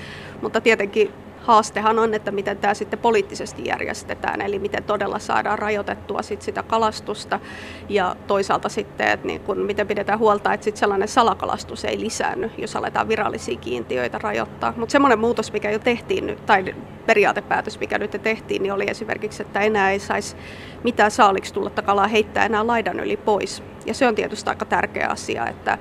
mutta 0.42 0.60
tietenkin 0.60 1.12
haastehan 1.48 1.98
on, 1.98 2.14
että 2.14 2.30
miten 2.30 2.58
tämä 2.58 2.74
sitten 2.74 2.98
poliittisesti 2.98 3.64
järjestetään, 3.64 4.40
eli 4.40 4.58
miten 4.58 4.84
todella 4.84 5.18
saadaan 5.18 5.58
rajoitettua 5.58 6.22
sit 6.22 6.42
sitä 6.42 6.62
kalastusta 6.62 7.40
ja 7.88 8.16
toisaalta 8.26 8.68
sitten, 8.68 9.08
että 9.08 9.26
niin 9.26 9.40
kun, 9.40 9.58
miten 9.58 9.86
pidetään 9.86 10.18
huolta, 10.18 10.52
että 10.52 10.64
sit 10.64 10.76
sellainen 10.76 11.08
salakalastus 11.08 11.84
ei 11.84 12.00
lisäänny, 12.00 12.50
jos 12.58 12.76
aletaan 12.76 13.08
virallisia 13.08 13.56
kiintiöitä 13.56 14.18
rajoittaa. 14.18 14.74
Mutta 14.76 14.92
semmoinen 14.92 15.18
muutos, 15.18 15.52
mikä 15.52 15.70
jo 15.70 15.78
tehtiin 15.78 16.26
nyt, 16.26 16.46
tai 16.46 16.74
periaatepäätös, 17.06 17.80
mikä 17.80 17.98
nyt 17.98 18.20
tehtiin, 18.22 18.62
niin 18.62 18.72
oli 18.72 18.90
esimerkiksi, 18.90 19.42
että 19.42 19.60
enää 19.60 19.90
ei 19.90 19.98
saisi 19.98 20.36
mitään 20.84 21.10
saaliksi 21.10 21.54
tullutta 21.54 21.82
kalaa 21.82 22.06
heittää 22.08 22.46
enää 22.46 22.66
laidan 22.66 23.00
yli 23.00 23.16
pois. 23.16 23.62
Ja 23.86 23.94
se 23.94 24.06
on 24.06 24.14
tietysti 24.14 24.50
aika 24.50 24.64
tärkeä 24.64 25.08
asia, 25.08 25.46
että 25.46 25.78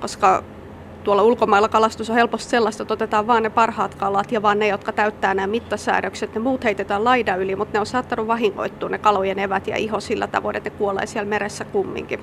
koska 0.00 0.44
tuolla 1.08 1.22
ulkomailla 1.22 1.68
kalastus 1.68 2.10
on 2.10 2.16
helposti 2.16 2.50
sellaista, 2.50 2.82
että 2.82 2.94
otetaan 2.94 3.26
vain 3.26 3.42
ne 3.42 3.50
parhaat 3.50 3.94
kalat 3.94 4.32
ja 4.32 4.42
vaan 4.42 4.58
ne, 4.58 4.68
jotka 4.68 4.92
täyttää 4.92 5.34
nämä 5.34 5.46
mittasäädökset. 5.46 6.34
Ne 6.34 6.40
muut 6.40 6.64
heitetään 6.64 7.04
laida 7.04 7.36
yli, 7.36 7.56
mutta 7.56 7.72
ne 7.72 7.80
on 7.80 7.86
saattanut 7.86 8.26
vahingoittua 8.26 8.88
ne 8.88 8.98
kalojen 8.98 9.38
evät 9.38 9.66
ja 9.66 9.76
iho 9.76 10.00
sillä 10.00 10.26
tavoin, 10.26 10.56
että 10.56 10.70
ne 10.70 10.76
kuolee 10.76 11.06
siellä 11.06 11.28
meressä 11.28 11.64
kumminkin. 11.64 12.20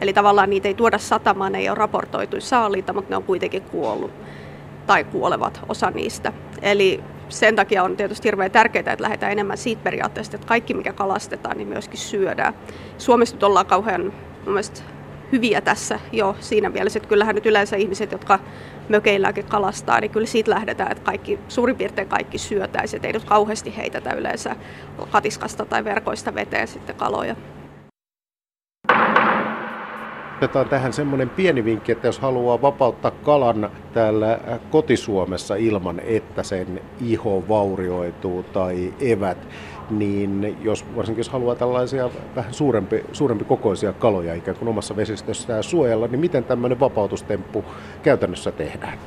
Eli 0.00 0.12
tavallaan 0.12 0.50
niitä 0.50 0.68
ei 0.68 0.74
tuoda 0.74 0.98
satamaan, 0.98 1.52
ne 1.52 1.58
ei 1.58 1.68
ole 1.68 1.78
raportoitu 1.78 2.40
saaliita, 2.40 2.92
mutta 2.92 3.10
ne 3.10 3.16
on 3.16 3.22
kuitenkin 3.22 3.62
kuollut 3.62 4.10
tai 4.86 5.04
kuolevat 5.04 5.60
osa 5.68 5.90
niistä. 5.90 6.32
Eli 6.62 7.00
sen 7.28 7.56
takia 7.56 7.82
on 7.82 7.96
tietysti 7.96 8.28
hirveän 8.28 8.50
tärkeää, 8.50 8.92
että 8.92 9.02
lähdetään 9.02 9.32
enemmän 9.32 9.58
siitä 9.58 9.82
periaatteesta, 9.82 10.36
että 10.36 10.48
kaikki 10.48 10.74
mikä 10.74 10.92
kalastetaan, 10.92 11.56
niin 11.56 11.68
myöskin 11.68 11.98
syödään. 11.98 12.54
Suomessa 12.98 13.36
nyt 13.36 13.42
ollaan 13.42 13.66
kauhean 13.66 14.02
mun 14.02 14.12
mielestä 14.44 14.82
hyviä 15.32 15.60
tässä 15.60 16.00
jo 16.12 16.36
siinä 16.40 16.70
mielessä, 16.70 16.98
että 16.98 17.08
kyllähän 17.08 17.34
nyt 17.34 17.46
yleensä 17.46 17.76
ihmiset, 17.76 18.12
jotka 18.12 18.38
mökeilläänkin 18.88 19.44
kalastaa, 19.44 20.00
niin 20.00 20.10
kyllä 20.10 20.26
siitä 20.26 20.50
lähdetään, 20.50 20.92
että 20.92 21.04
kaikki, 21.04 21.38
suurin 21.48 21.76
piirtein 21.76 22.08
kaikki 22.08 22.38
syötäisiin, 22.38 22.98
että 22.98 23.06
ei 23.06 23.12
nyt 23.12 23.24
kauheasti 23.24 23.76
heitetä 23.76 24.12
yleensä 24.12 24.56
katiskasta 25.10 25.64
tai 25.64 25.84
verkoista 25.84 26.34
veteen 26.34 26.68
sitten 26.68 26.96
kaloja. 26.96 27.36
Otetaan 30.36 30.68
tähän 30.68 30.92
semmoinen 30.92 31.30
pieni 31.30 31.64
vinkki, 31.64 31.92
että 31.92 32.08
jos 32.08 32.18
haluaa 32.18 32.62
vapauttaa 32.62 33.10
kalan 33.10 33.70
täällä 33.92 34.38
kotisuomessa 34.70 35.54
ilman, 35.54 36.00
että 36.00 36.42
sen 36.42 36.80
iho 37.00 37.44
vaurioituu 37.48 38.42
tai 38.42 38.94
evät, 39.00 39.48
niin 39.90 40.56
jos, 40.62 40.84
varsinkin 40.96 41.20
jos 41.20 41.28
haluaa 41.28 41.54
tällaisia 41.54 42.10
vähän 42.36 42.54
suurempi, 42.54 43.04
suurempi 43.12 43.44
kokoisia 43.44 43.92
kaloja 43.92 44.34
ikään 44.34 44.56
kuin 44.56 44.68
omassa 44.68 44.96
vesistössään 44.96 45.62
suojella, 45.62 46.06
niin 46.06 46.20
miten 46.20 46.44
tämmöinen 46.44 46.80
vapautustemppu 46.80 47.64
käytännössä 48.02 48.52
tehdään? 48.52 48.98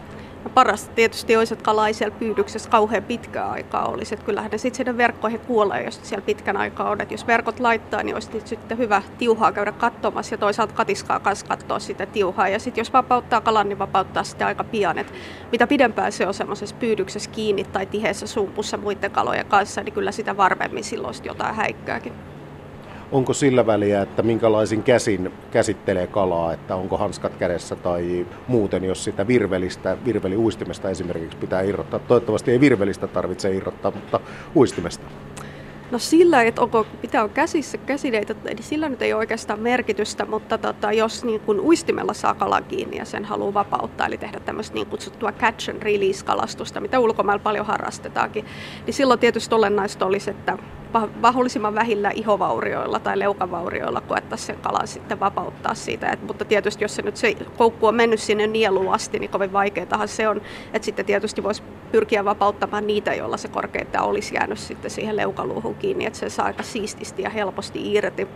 No 0.43 0.49
paras 0.53 0.89
tietysti 0.95 1.37
olisi, 1.37 1.53
että 1.53 1.63
kala 1.63 1.87
ei 1.87 1.93
siellä 1.93 2.15
pyydyksessä 2.19 2.69
kauhean 2.69 3.03
pitkää 3.03 3.51
aikaa 3.51 3.85
olisi. 3.85 4.13
Että 4.13 4.25
kyllähän 4.25 4.51
ne 4.51 4.57
sitten 4.57 4.77
sinne 4.77 4.97
verkkoihin 4.97 5.39
kuolee, 5.39 5.83
jos 5.83 5.99
siellä 6.03 6.25
pitkän 6.25 6.57
aikaa 6.57 6.89
on. 6.89 7.01
Että 7.01 7.13
jos 7.13 7.27
verkot 7.27 7.59
laittaa, 7.59 8.03
niin 8.03 8.15
olisi 8.15 8.41
sitten 8.45 8.77
hyvä 8.77 9.01
tiuhaa 9.17 9.51
käydä 9.51 9.71
katsomassa 9.71 10.33
ja 10.33 10.37
toisaalta 10.37 10.73
katiskaa 10.73 11.21
myös 11.25 11.43
katsoa 11.43 11.79
sitä 11.79 12.05
tiuhaa. 12.05 12.47
Ja 12.47 12.59
sitten 12.59 12.81
jos 12.81 12.93
vapauttaa 12.93 13.41
kalan, 13.41 13.69
niin 13.69 13.79
vapauttaa 13.79 14.23
sitä 14.23 14.47
aika 14.47 14.63
pian. 14.63 14.97
Että 14.97 15.13
mitä 15.51 15.67
pidempään 15.67 16.11
se 16.11 16.27
on 16.27 16.33
semmoisessa 16.33 16.75
pyydyksessä 16.79 17.29
kiinni 17.29 17.63
tai 17.63 17.85
tiheessä 17.85 18.27
sumpussa 18.27 18.77
muiden 18.77 19.11
kalojen 19.11 19.45
kanssa, 19.45 19.83
niin 19.83 19.93
kyllä 19.93 20.11
sitä 20.11 20.37
varmemmin 20.37 20.83
silloin 20.83 21.15
jotain 21.23 21.55
häikkääkin 21.55 22.32
onko 23.13 23.33
sillä 23.33 23.65
väliä, 23.65 24.01
että 24.01 24.21
minkälaisin 24.21 24.83
käsin 24.83 25.31
käsittelee 25.51 26.07
kalaa, 26.07 26.53
että 26.53 26.75
onko 26.75 26.97
hanskat 26.97 27.35
kädessä 27.35 27.75
tai 27.75 28.25
muuten, 28.47 28.83
jos 28.83 29.03
sitä 29.03 29.27
virvelistä, 29.27 29.97
virveliuistimesta 30.05 30.89
esimerkiksi 30.89 31.37
pitää 31.37 31.61
irrottaa. 31.61 31.99
Toivottavasti 31.99 32.51
ei 32.51 32.59
virvelistä 32.59 33.07
tarvitse 33.07 33.55
irrottaa, 33.55 33.91
mutta 33.91 34.19
uistimesta. 34.55 35.05
No 35.91 35.99
sillä, 35.99 36.43
että 36.43 36.61
onko, 36.61 36.85
pitää 37.01 37.23
olla 37.23 37.33
käsissä 37.33 37.77
käsineitä, 37.77 38.35
niin 38.43 38.63
sillä 38.63 38.89
nyt 38.89 39.01
ei 39.01 39.13
ole 39.13 39.19
oikeastaan 39.19 39.59
merkitystä, 39.59 40.25
mutta 40.25 40.57
tota, 40.57 40.91
jos 40.91 41.23
niin 41.23 41.39
kun 41.39 41.59
uistimella 41.59 42.13
saa 42.13 42.33
kalan 42.33 42.63
kiinni 42.63 42.97
ja 42.97 43.05
sen 43.05 43.25
haluaa 43.25 43.53
vapauttaa, 43.53 44.07
eli 44.07 44.17
tehdä 44.17 44.39
tämmöistä 44.39 44.73
niin 44.73 44.87
kutsuttua 44.87 45.31
catch 45.31 45.69
and 45.69 45.83
release 45.83 46.25
kalastusta, 46.25 46.79
mitä 46.79 46.99
ulkomailla 46.99 47.43
paljon 47.43 47.65
harrastetaankin, 47.65 48.45
niin 48.85 48.93
silloin 48.93 49.19
tietysti 49.19 49.55
olennaista 49.55 50.05
olisi, 50.05 50.29
että 50.29 50.57
mahdollisimman 51.21 51.75
vähillä 51.75 52.11
ihovaurioilla 52.13 52.99
tai 52.99 53.19
leukavaurioilla 53.19 54.01
koettaisiin 54.01 54.47
sen 54.47 54.63
kalan 54.63 54.87
sitten 54.87 55.19
vapauttaa 55.19 55.75
siitä. 55.75 56.09
Et, 56.09 56.23
mutta 56.23 56.45
tietysti 56.45 56.83
jos 56.83 56.95
se 56.95 57.01
nyt 57.01 57.17
se 57.17 57.35
koukku 57.57 57.87
on 57.87 57.95
mennyt 57.95 58.19
sinne 58.19 58.47
nieluun 58.47 58.93
asti, 58.93 59.19
niin 59.19 59.31
kovin 59.31 59.53
vaikeatahan 59.53 60.07
se 60.07 60.27
on. 60.27 60.41
Että 60.73 60.85
sitten 60.85 61.05
tietysti 61.05 61.43
voisi 61.43 61.63
pyrkiä 61.91 62.25
vapauttamaan 62.25 62.87
niitä, 62.87 63.13
joilla 63.13 63.37
se 63.37 63.47
korkeinta 63.47 64.01
olisi 64.01 64.35
jäänyt 64.35 64.59
sitten 64.59 64.91
siihen 64.91 65.17
leukaluuhun 65.17 65.75
kiinni, 65.75 66.05
että 66.05 66.19
se 66.19 66.29
saa 66.29 66.45
aika 66.45 66.63
siististi 66.63 67.21
ja 67.21 67.29
helposti 67.29 67.93
irti. 67.93 68.27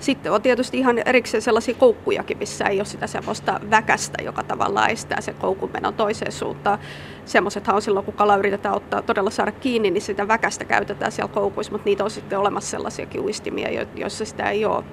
Sitten 0.00 0.32
on 0.32 0.42
tietysti 0.42 0.78
ihan 0.78 0.98
erikseen 1.04 1.42
sellaisia 1.42 1.74
koukkujakin, 1.74 2.38
missä 2.38 2.64
ei 2.64 2.78
ole 2.78 2.84
sitä 2.84 3.06
semmoista 3.06 3.60
väkästä, 3.70 4.22
joka 4.22 4.42
tavallaan 4.42 4.90
estää 4.90 5.20
sen 5.20 5.34
koukun 5.34 5.70
menon 5.72 5.94
toiseen 5.94 6.32
suuntaan. 6.32 6.78
Semmoisethan 7.24 7.76
on 7.76 7.82
silloin, 7.82 8.04
kun 8.04 8.14
kala 8.14 8.36
yritetään 8.36 8.74
ottaa 8.74 9.02
todella 9.02 9.30
saada 9.30 9.52
kiinni, 9.52 9.90
niin 9.90 10.02
sitä 10.02 10.28
väkästä 10.28 10.64
käytetään 10.64 11.12
siellä 11.12 11.32
koukuissa, 11.34 11.72
mutta 11.72 11.84
niitä 11.84 12.04
on 12.04 12.10
sitten 12.10 12.38
olemassa 12.38 12.70
sellaisiakin 12.70 13.20
uistimia, 13.20 13.86
joissa 13.94 14.24
sitä 14.24 14.50
ei 14.50 14.64
ole. 14.64 14.84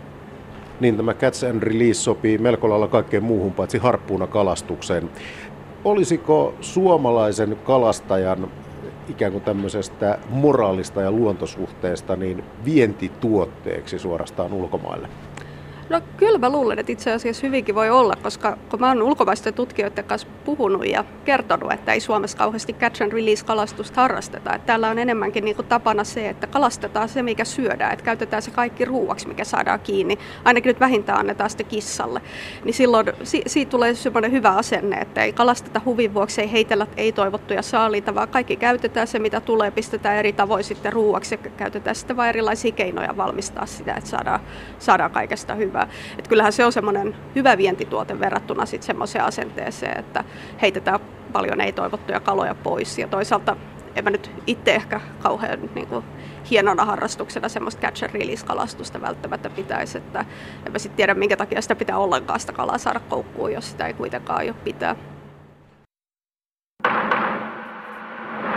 Niin 0.79 0.97
tämä 0.97 1.13
catch 1.13 1.49
and 1.49 1.63
release 1.63 1.93
sopii 1.93 2.37
melko 2.37 2.69
lailla 2.69 2.87
kaikkeen 2.87 3.23
muuhun 3.23 3.53
paitsi 3.53 3.77
harppuuna 3.77 4.27
kalastukseen. 4.27 5.09
Olisiko 5.83 6.53
suomalaisen 6.61 7.57
kalastajan 7.63 8.47
ikään 9.09 9.31
kuin 9.31 9.43
tämmöisestä 9.43 10.19
moraalista 10.29 11.01
ja 11.01 11.11
luontosuhteesta 11.11 12.15
niin 12.15 12.43
vientituotteeksi 12.65 13.99
suorastaan 13.99 14.53
ulkomaille? 14.53 15.07
No 15.89 16.01
kyllä 16.17 16.37
mä 16.37 16.49
luulen, 16.49 16.79
että 16.79 16.91
itse 16.91 17.11
asiassa 17.11 17.47
hyvinkin 17.47 17.75
voi 17.75 17.89
olla, 17.89 18.13
koska 18.23 18.57
kun 18.69 18.79
mä 18.79 18.87
oon 18.87 19.01
ulkomaisten 19.01 19.53
tutkijoiden 19.53 20.05
kanssa 20.05 20.27
puhunut 20.45 20.85
ja 20.85 21.05
kertonut, 21.25 21.71
että 21.71 21.93
ei 21.93 21.99
Suomessa 21.99 22.37
kauheasti 22.37 22.73
catch 22.73 23.03
and 23.03 23.11
release 23.11 23.45
kalastusta 23.45 24.01
harrasteta. 24.01 24.53
Että 24.53 24.65
täällä 24.65 24.89
on 24.89 24.99
enemmänkin 24.99 25.45
niin 25.45 25.55
kuin 25.55 25.67
tapana 25.67 26.03
se, 26.03 26.29
että 26.29 26.47
kalastetaan 26.47 27.09
se, 27.09 27.23
mikä 27.23 27.45
syödään, 27.45 27.93
että 27.93 28.05
käytetään 28.05 28.41
se 28.41 28.51
kaikki 28.51 28.85
ruuaksi, 28.85 29.27
mikä 29.27 29.43
saadaan 29.43 29.79
kiinni. 29.79 30.17
Ainakin 30.45 30.69
nyt 30.69 30.79
vähintään 30.79 31.19
annetaan 31.19 31.49
sitten 31.49 31.67
kissalle. 31.67 32.21
Niin 32.63 32.73
silloin 32.73 33.07
si- 33.23 33.43
siitä 33.47 33.69
tulee 33.69 33.93
semmoinen 33.95 34.31
hyvä 34.31 34.49
asenne, 34.49 34.97
että 34.97 35.23
ei 35.23 35.33
kalasteta 35.33 35.81
huvin 35.85 36.13
vuoksi, 36.13 36.41
ei 36.41 36.51
heitellä 36.51 36.87
ei-toivottuja 36.97 37.61
saaliita, 37.61 38.15
vaan 38.15 38.27
kaikki 38.27 38.55
käytetään 38.55 39.07
se, 39.07 39.19
mitä 39.19 39.41
tulee, 39.41 39.71
pistetään 39.71 40.17
eri 40.17 40.33
tavoin 40.33 40.63
sitten 40.63 40.93
ruuaksi 40.93 41.35
ja 41.43 41.49
käytetään 41.57 41.95
sitten 41.95 42.17
vain 42.17 42.29
erilaisia 42.29 42.71
keinoja 42.71 43.17
valmistaa 43.17 43.65
sitä, 43.65 43.93
että 43.93 44.09
saadaan, 44.09 44.39
saadaan 44.79 45.11
kaikesta 45.11 45.55
hyvää 45.55 45.74
hyvä. 45.75 45.87
Että 46.17 46.29
kyllähän 46.29 46.53
se 46.53 46.65
on 46.65 46.71
semmoinen 46.71 47.15
hyvä 47.35 47.57
vientituote 47.57 48.19
verrattuna 48.19 48.65
sitten 48.65 48.87
semmoiseen 48.87 49.25
asenteeseen, 49.25 49.99
että 49.99 50.23
heitetään 50.61 50.99
paljon 51.33 51.61
ei-toivottuja 51.61 52.19
kaloja 52.19 52.55
pois. 52.55 52.99
Ja 52.99 53.07
toisaalta 53.07 53.55
en 53.95 54.03
mä 54.03 54.09
nyt 54.09 54.31
itse 54.47 54.75
ehkä 54.75 55.01
kauhean 55.19 55.69
niin 55.75 55.87
kuin, 55.87 56.05
hienona 56.49 56.85
harrastuksena 56.85 57.49
semmoista 57.49 57.81
catch 57.81 58.03
and 58.03 58.13
release 58.13 58.45
kalastusta 58.45 59.01
välttämättä 59.01 59.49
pitäisi. 59.49 59.97
Että 59.97 60.25
en 60.65 60.71
mä 60.71 60.79
sitten 60.79 60.97
tiedä, 60.97 61.13
minkä 61.13 61.37
takia 61.37 61.61
sitä 61.61 61.75
pitää 61.75 61.97
ollenkaan 61.97 62.39
sitä 62.39 62.53
kalaa 62.53 62.77
saada 62.77 62.99
koukkuun, 62.99 63.53
jos 63.53 63.71
sitä 63.71 63.87
ei 63.87 63.93
kuitenkaan 63.93 64.39
aio 64.39 64.53
pitää. 64.53 64.95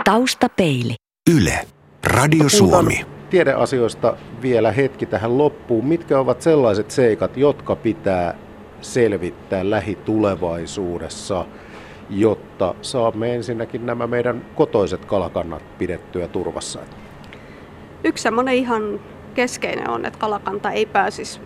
Taustapeili. 0.03 0.95
Yle. 1.29 1.59
Radio 2.03 2.49
Suomi 2.49 3.18
tiedeasioista 3.29 4.17
vielä 4.41 4.71
hetki 4.71 5.05
tähän 5.05 5.37
loppuun. 5.37 5.85
Mitkä 5.85 6.19
ovat 6.19 6.41
sellaiset 6.41 6.91
seikat, 6.91 7.37
jotka 7.37 7.75
pitää 7.75 8.35
selvittää 8.81 9.69
lähitulevaisuudessa, 9.69 11.45
jotta 12.09 12.75
saamme 12.81 13.35
ensinnäkin 13.35 13.85
nämä 13.85 14.07
meidän 14.07 14.45
kotoiset 14.55 15.05
kalakannat 15.05 15.77
pidettyä 15.77 16.27
turvassa? 16.27 16.79
Yksi 18.03 18.21
semmoinen 18.21 18.55
ihan 18.55 18.99
keskeinen 19.33 19.89
on, 19.89 20.05
että 20.05 20.19
kalakanta 20.19 20.71
ei 20.71 20.85
pääsisi 20.85 21.41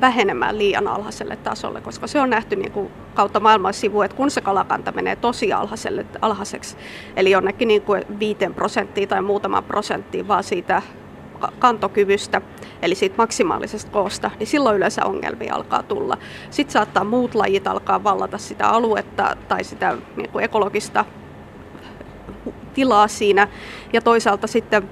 vähenemään 0.00 0.58
liian 0.58 0.88
alhaiselle 0.88 1.36
tasolle, 1.36 1.80
koska 1.80 2.06
se 2.06 2.20
on 2.20 2.30
nähty 2.30 2.56
niin 2.56 2.72
kuin 2.72 2.90
kautta 3.14 3.40
maailman 3.40 3.74
sivu, 3.74 4.02
että 4.02 4.16
kun 4.16 4.30
se 4.30 4.40
kalakanta 4.40 4.92
menee 4.92 5.16
tosi 5.16 5.52
alhaiselle, 5.52 6.06
alhaiseksi, 6.22 6.76
eli 7.16 7.30
jonnekin 7.30 7.68
niin 7.68 7.82
kuin 7.82 8.04
5 8.18 8.38
prosenttia 8.54 9.06
tai 9.06 9.22
muutama 9.22 9.62
prosenttia 9.62 10.28
vaan 10.28 10.44
siitä 10.44 10.82
kantokyvystä, 11.58 12.40
eli 12.82 12.94
siitä 12.94 13.14
maksimaalisesta 13.18 13.90
koosta, 13.90 14.30
niin 14.38 14.46
silloin 14.46 14.76
yleensä 14.76 15.04
ongelmia 15.04 15.54
alkaa 15.54 15.82
tulla. 15.82 16.18
Sitten 16.50 16.72
saattaa 16.72 17.04
muut 17.04 17.34
lajit 17.34 17.66
alkaa 17.66 18.04
vallata 18.04 18.38
sitä 18.38 18.68
aluetta 18.68 19.36
tai 19.48 19.64
sitä 19.64 19.96
niin 20.16 20.30
kuin 20.30 20.44
ekologista 20.44 21.04
tilaa 22.74 23.08
siinä, 23.08 23.48
ja 23.92 24.00
toisaalta 24.00 24.46
sitten 24.46 24.90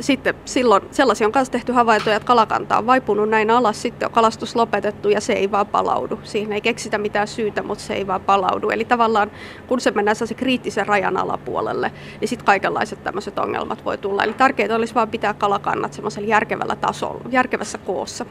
sitten 0.00 0.34
silloin 0.44 0.82
sellaisia 0.90 1.26
on 1.26 1.32
myös 1.34 1.50
tehty 1.50 1.72
havaintoja, 1.72 2.16
että 2.16 2.26
kalakanta 2.26 2.78
on 2.78 2.86
vaipunut 2.86 3.28
näin 3.28 3.50
alas, 3.50 3.82
sitten 3.82 4.08
on 4.08 4.12
kalastus 4.12 4.56
lopetettu 4.56 5.08
ja 5.08 5.20
se 5.20 5.32
ei 5.32 5.50
vaan 5.50 5.66
palaudu. 5.66 6.18
Siihen 6.22 6.52
ei 6.52 6.60
keksitä 6.60 6.98
mitään 6.98 7.28
syytä, 7.28 7.62
mutta 7.62 7.84
se 7.84 7.94
ei 7.94 8.06
vaan 8.06 8.20
palaudu. 8.20 8.70
Eli 8.70 8.84
tavallaan 8.84 9.30
kun 9.66 9.80
se 9.80 9.90
mennään 9.90 10.16
se 10.16 10.34
kriittisen 10.34 10.86
rajan 10.86 11.16
alapuolelle, 11.16 11.92
niin 12.20 12.28
sitten 12.28 12.46
kaikenlaiset 12.46 13.04
tämmöiset 13.04 13.38
ongelmat 13.38 13.84
voi 13.84 13.98
tulla. 13.98 14.24
Eli 14.24 14.32
tärkeintä 14.32 14.76
olisi 14.76 14.94
vaan 14.94 15.10
pitää 15.10 15.34
kalakannat 15.34 15.92
semmoisella 15.92 16.28
järkevällä 16.28 16.76
tasolla, 16.76 17.24
järkevässä 17.30 17.78
koossa. 17.78 18.26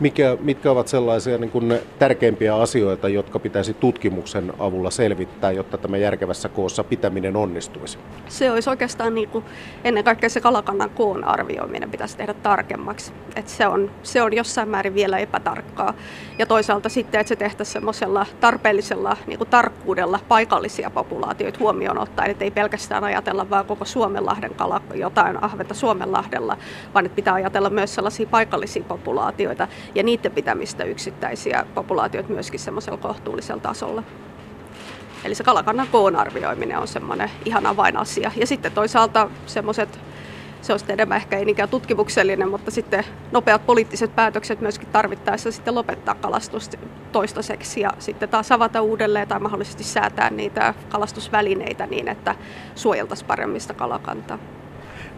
Mikä, 0.00 0.36
mitkä 0.40 0.70
ovat 0.70 0.88
sellaisia 0.88 1.38
niin 1.38 1.50
kuin 1.50 1.78
tärkeimpiä 1.98 2.56
asioita, 2.56 3.08
jotka 3.08 3.38
pitäisi 3.38 3.74
tutkimuksen 3.74 4.52
avulla 4.58 4.90
selvittää, 4.90 5.52
jotta 5.52 5.78
tämä 5.78 5.96
järkevässä 5.96 6.48
koossa 6.48 6.84
pitäminen 6.84 7.36
onnistuisi? 7.36 7.98
Se 8.28 8.50
olisi 8.50 8.70
oikeastaan 8.70 9.14
niin 9.14 9.28
kuin, 9.28 9.44
ennen 9.84 10.04
kaikkea 10.04 10.28
se 10.28 10.40
kalakannan 10.40 10.90
koon 10.90 11.24
arvioiminen 11.24 11.90
pitäisi 11.90 12.16
tehdä 12.16 12.34
tarkemmaksi. 12.34 13.12
Et 13.36 13.48
se, 13.48 13.66
on, 13.66 13.90
se 14.02 14.22
on 14.22 14.36
jossain 14.36 14.68
määrin 14.68 14.94
vielä 14.94 15.18
epätarkkaa. 15.18 15.94
Ja 16.38 16.46
toisaalta 16.46 16.88
sitten, 16.88 17.20
että 17.20 17.28
se 17.28 17.36
tehtäisiin 17.36 17.72
semmoisella 17.72 18.26
tarpeellisella 18.40 19.16
niin 19.26 19.38
kuin 19.38 19.50
tarkkuudella 19.50 20.20
paikallisia 20.28 20.90
populaatioita 20.90 21.58
huomioon 21.58 21.98
ottaen, 21.98 22.30
että 22.30 22.44
ei 22.44 22.50
pelkästään 22.50 23.04
ajatella 23.04 23.50
vain 23.50 23.66
koko 23.66 23.84
Suomenlahden 23.84 24.54
kala, 24.54 24.80
jotain 24.94 25.44
ahventa 25.44 25.74
Suomenlahdella, 25.74 26.56
vaan 26.94 27.06
että 27.06 27.16
pitää 27.16 27.34
ajatella 27.34 27.70
myös 27.70 27.94
sellaisia 27.94 28.26
paikallisia 28.26 28.82
populaatioita, 28.82 29.68
ja 29.94 30.02
niiden 30.02 30.32
pitämistä 30.32 30.84
yksittäisiä 30.84 31.66
populaatioita 31.74 32.32
myöskin 32.32 32.60
semmoisella 32.60 32.98
kohtuullisella 32.98 33.60
tasolla. 33.60 34.02
Eli 35.24 35.34
se 35.34 35.44
kalakannan 35.44 35.88
koon 35.92 36.16
arvioiminen 36.16 36.78
on 36.78 36.88
semmoinen 36.88 37.30
ihan 37.44 37.66
avainasia. 37.66 38.32
Ja 38.36 38.46
sitten 38.46 38.72
toisaalta 38.72 39.30
semmoiset, 39.46 40.00
se 40.62 40.72
on 40.72 40.78
sitten 40.78 40.94
enemmän 40.94 41.16
ehkä 41.16 41.38
ei 41.38 41.44
niinkään 41.44 41.68
tutkimuksellinen, 41.68 42.48
mutta 42.48 42.70
sitten 42.70 43.04
nopeat 43.32 43.66
poliittiset 43.66 44.16
päätökset 44.16 44.60
myöskin 44.60 44.88
tarvittaessa 44.92 45.52
sitten 45.52 45.74
lopettaa 45.74 46.14
kalastus 46.14 46.70
toistaiseksi 47.12 47.80
ja 47.80 47.90
sitten 47.98 48.28
taas 48.28 48.52
avata 48.52 48.82
uudelleen 48.82 49.28
tai 49.28 49.40
mahdollisesti 49.40 49.84
säätää 49.84 50.30
niitä 50.30 50.74
kalastusvälineitä 50.88 51.86
niin, 51.86 52.08
että 52.08 52.34
suojeltaisiin 52.74 53.28
paremmin 53.28 53.60
sitä 53.60 53.74
kalakantaa. 53.74 54.38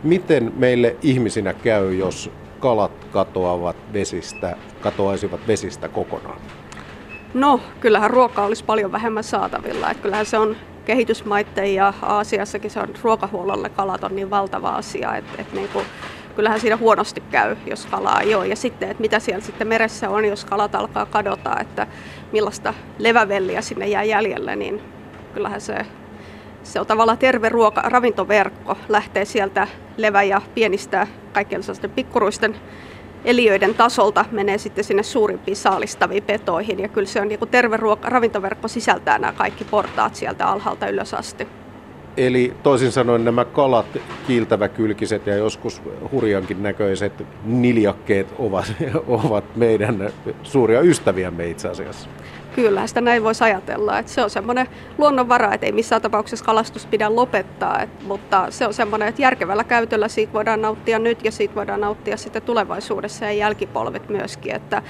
Miten 0.03 0.53
meille 0.57 0.97
ihmisinä 1.03 1.55
käy, 1.55 1.95
jos 1.95 2.31
kalat 2.61 3.05
katoavat 3.13 3.77
vesistä, 3.93 4.57
katoaisivat 4.81 5.41
vesistä 5.47 5.89
kokonaan? 5.89 6.41
No, 7.35 7.61
kyllähän 7.81 8.11
ruokaa 8.11 8.47
olisi 8.47 8.65
paljon 8.65 8.93
vähemmän 8.93 9.25
saatavilla. 9.25 9.91
Että 9.91 10.03
kyllähän 10.03 10.27
se 10.27 10.39
on 10.39 10.57
kehitysmaiden 10.85 11.75
ja 11.75 11.93
Aasiassakin 12.03 12.71
se 12.71 12.81
on 12.81 12.89
ruokahuollolle 13.03 13.69
kalat 13.69 14.05
on 14.05 14.17
niin 14.17 14.31
valtava 14.31 14.69
asia, 14.69 15.17
että, 15.17 15.33
että 15.39 15.55
niin 15.57 15.69
kuin, 15.69 15.85
kyllähän 16.37 16.61
siinä 16.61 16.77
huonosti 16.77 17.23
käy, 17.31 17.57
jos 17.67 17.87
kalaa 17.87 18.21
ei 18.21 18.35
ole. 18.35 18.47
Ja 18.47 18.57
sitten, 18.57 18.91
että 18.91 19.01
mitä 19.01 19.19
siellä 19.19 19.45
sitten 19.45 19.69
meressä 19.69 20.11
on, 20.11 20.25
jos 20.25 20.45
kalat 20.45 20.75
alkaa 20.75 21.07
kadota, 21.07 21.61
että 21.61 21.87
millaista 22.33 22.75
levävelliä 22.99 23.61
sinne 23.61 23.89
jää 23.89 24.05
jäljelle, 24.05 24.57
niin 24.57 24.83
kyllähän 25.35 25.61
se, 25.61 25.87
se 26.67 26.81
on 26.81 26.87
tavallaan 26.87 27.19
terve 27.19 27.49
ruoka, 27.49 27.83
ravintoverkko 27.85 28.77
lähtee 28.89 29.25
sieltä 29.25 29.69
levä- 29.97 30.23
ja 30.23 30.41
pienistä 30.55 31.07
kaikkien 31.33 31.63
sellaisten 31.63 31.91
pikkuruisten 31.91 32.57
eliöiden 33.25 33.75
tasolta 33.75 34.25
menee 34.31 34.59
sitten 34.59 34.85
sinne 34.85 35.03
suurimpiin 35.03 35.57
saalistaviin 35.57 36.23
petoihin. 36.23 36.81
Ja 36.81 36.89
kyllä 36.89 37.09
se 37.09 37.21
on 37.21 37.29
niin 37.29 37.39
kuin 37.39 37.51
terve 37.51 37.77
ruoka, 37.77 38.09
ravintoverkko 38.09 38.69
sisältää 38.69 39.19
nämä 39.19 39.33
kaikki 39.33 39.65
portaat 39.65 40.15
sieltä 40.15 40.47
alhaalta 40.47 40.89
ylös 40.89 41.15
asti. 41.15 41.49
Eli 42.17 42.55
toisin 42.63 42.93
sanoen 42.93 43.25
nämä 43.25 43.45
kalat, 43.45 43.87
kiiltäväkylkiset 44.27 45.27
ja 45.27 45.37
joskus 45.37 45.83
hurjankin 46.13 46.63
näköiset 46.63 47.13
niljakkeet 47.45 48.35
ovat, 48.39 48.73
ovat 49.25 49.57
meidän 49.57 50.11
suuria 50.43 50.81
ystäviämme 50.81 51.47
itse 51.49 51.69
asiassa. 51.69 52.09
Kyllähän 52.57 52.89
sitä 52.89 53.01
näin 53.01 53.25
voisi 53.25 53.45
ajatella. 53.45 53.99
Että 53.99 54.13
se 54.13 54.23
on 54.23 54.31
semmoinen 54.31 54.67
luonnonvara, 54.99 55.55
että 55.55 55.67
ei 55.67 55.73
missään 55.73 56.03
tapauksessa 56.03 56.45
kalastus 56.45 56.87
pidä 56.87 57.17
lopettaa. 57.17 57.83
Et, 57.83 57.91
mutta 58.03 58.51
se 58.51 58.67
on 58.67 58.75
semmoinen, 58.75 59.09
että 59.09 59.23
järkevällä 59.23 59.65
käytöllä 59.65 60.09
siitä 60.09 60.33
voidaan 60.33 60.63
nauttia 60.63 60.99
nyt 60.99 61.25
ja 61.25 61.33
siitä 61.33 61.55
voidaan 61.55 61.81
nauttia 61.81 62.17
sitten 62.17 62.43
tulevaisuudessa 62.43 63.25
ja 63.25 63.33
jälkipolvet 63.33 64.09
myöskin. 64.09 64.55
Että 64.55 64.83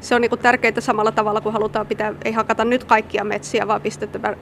se 0.00 0.14
on 0.14 0.20
niin 0.20 0.38
tärkeää 0.42 0.80
samalla 0.80 1.12
tavalla, 1.12 1.40
kun 1.40 1.52
halutaan 1.52 1.86
pitää, 1.86 2.14
ei 2.24 2.32
hakata 2.32 2.64
nyt 2.64 2.84
kaikkia 2.84 3.24
metsiä, 3.24 3.68
vaan 3.68 3.80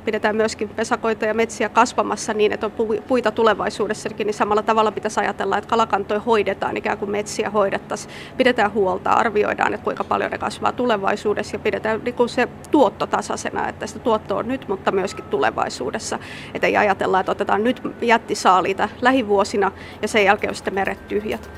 pidetään 0.04 0.36
myöskin 0.36 0.68
pesakoita 0.68 1.26
ja 1.26 1.34
metsiä 1.34 1.68
kasvamassa 1.68 2.34
niin, 2.34 2.52
että 2.52 2.66
on 2.66 2.72
puita 3.08 3.30
tulevaisuudessakin, 3.30 4.26
niin 4.26 4.34
samalla 4.34 4.62
tavalla 4.62 4.92
pitäisi 4.92 5.20
ajatella, 5.20 5.58
että 5.58 5.70
kalakantoja 5.70 6.20
hoidetaan 6.20 6.76
ikään 6.76 6.98
kuin 6.98 7.10
metsiä 7.10 7.50
hoidettaisiin. 7.50 8.14
Pidetään 8.36 8.72
huolta, 8.72 9.10
arvioidaan, 9.10 9.74
että 9.74 9.84
kuinka 9.84 10.04
paljon 10.04 10.30
ne 10.30 10.38
kasvaa 10.38 10.72
tulevaisuudessa 10.72 11.54
ja 11.54 11.58
pidetään 11.58 12.00
niin 12.04 12.28
se 12.28 12.48
tuotto 12.70 13.06
tasaisena, 13.06 13.68
että 13.68 13.86
sitä 13.86 14.00
tuotto 14.00 14.36
on 14.36 14.48
nyt, 14.48 14.68
mutta 14.68 14.92
myöskin 14.92 15.24
tulevaisuudessa. 15.24 16.18
Että 16.54 16.66
ei 16.66 16.76
ajatella, 16.76 17.20
että 17.20 17.32
otetaan 17.32 17.64
nyt 17.64 17.82
jättisaaliita 18.02 18.88
lähivuosina 19.00 19.72
ja 20.02 20.08
sen 20.08 20.24
jälkeen 20.24 20.50
on 20.50 20.54
sitten 20.54 20.74
meret 20.74 21.08
tyhjät. 21.08 21.50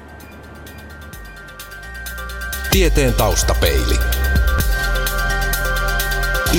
Tieteen 2.71 3.15
taustapeili. 3.15 3.99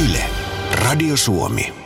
Yle. 0.05 0.23
Radio 0.71 1.17
Suomi. 1.17 1.82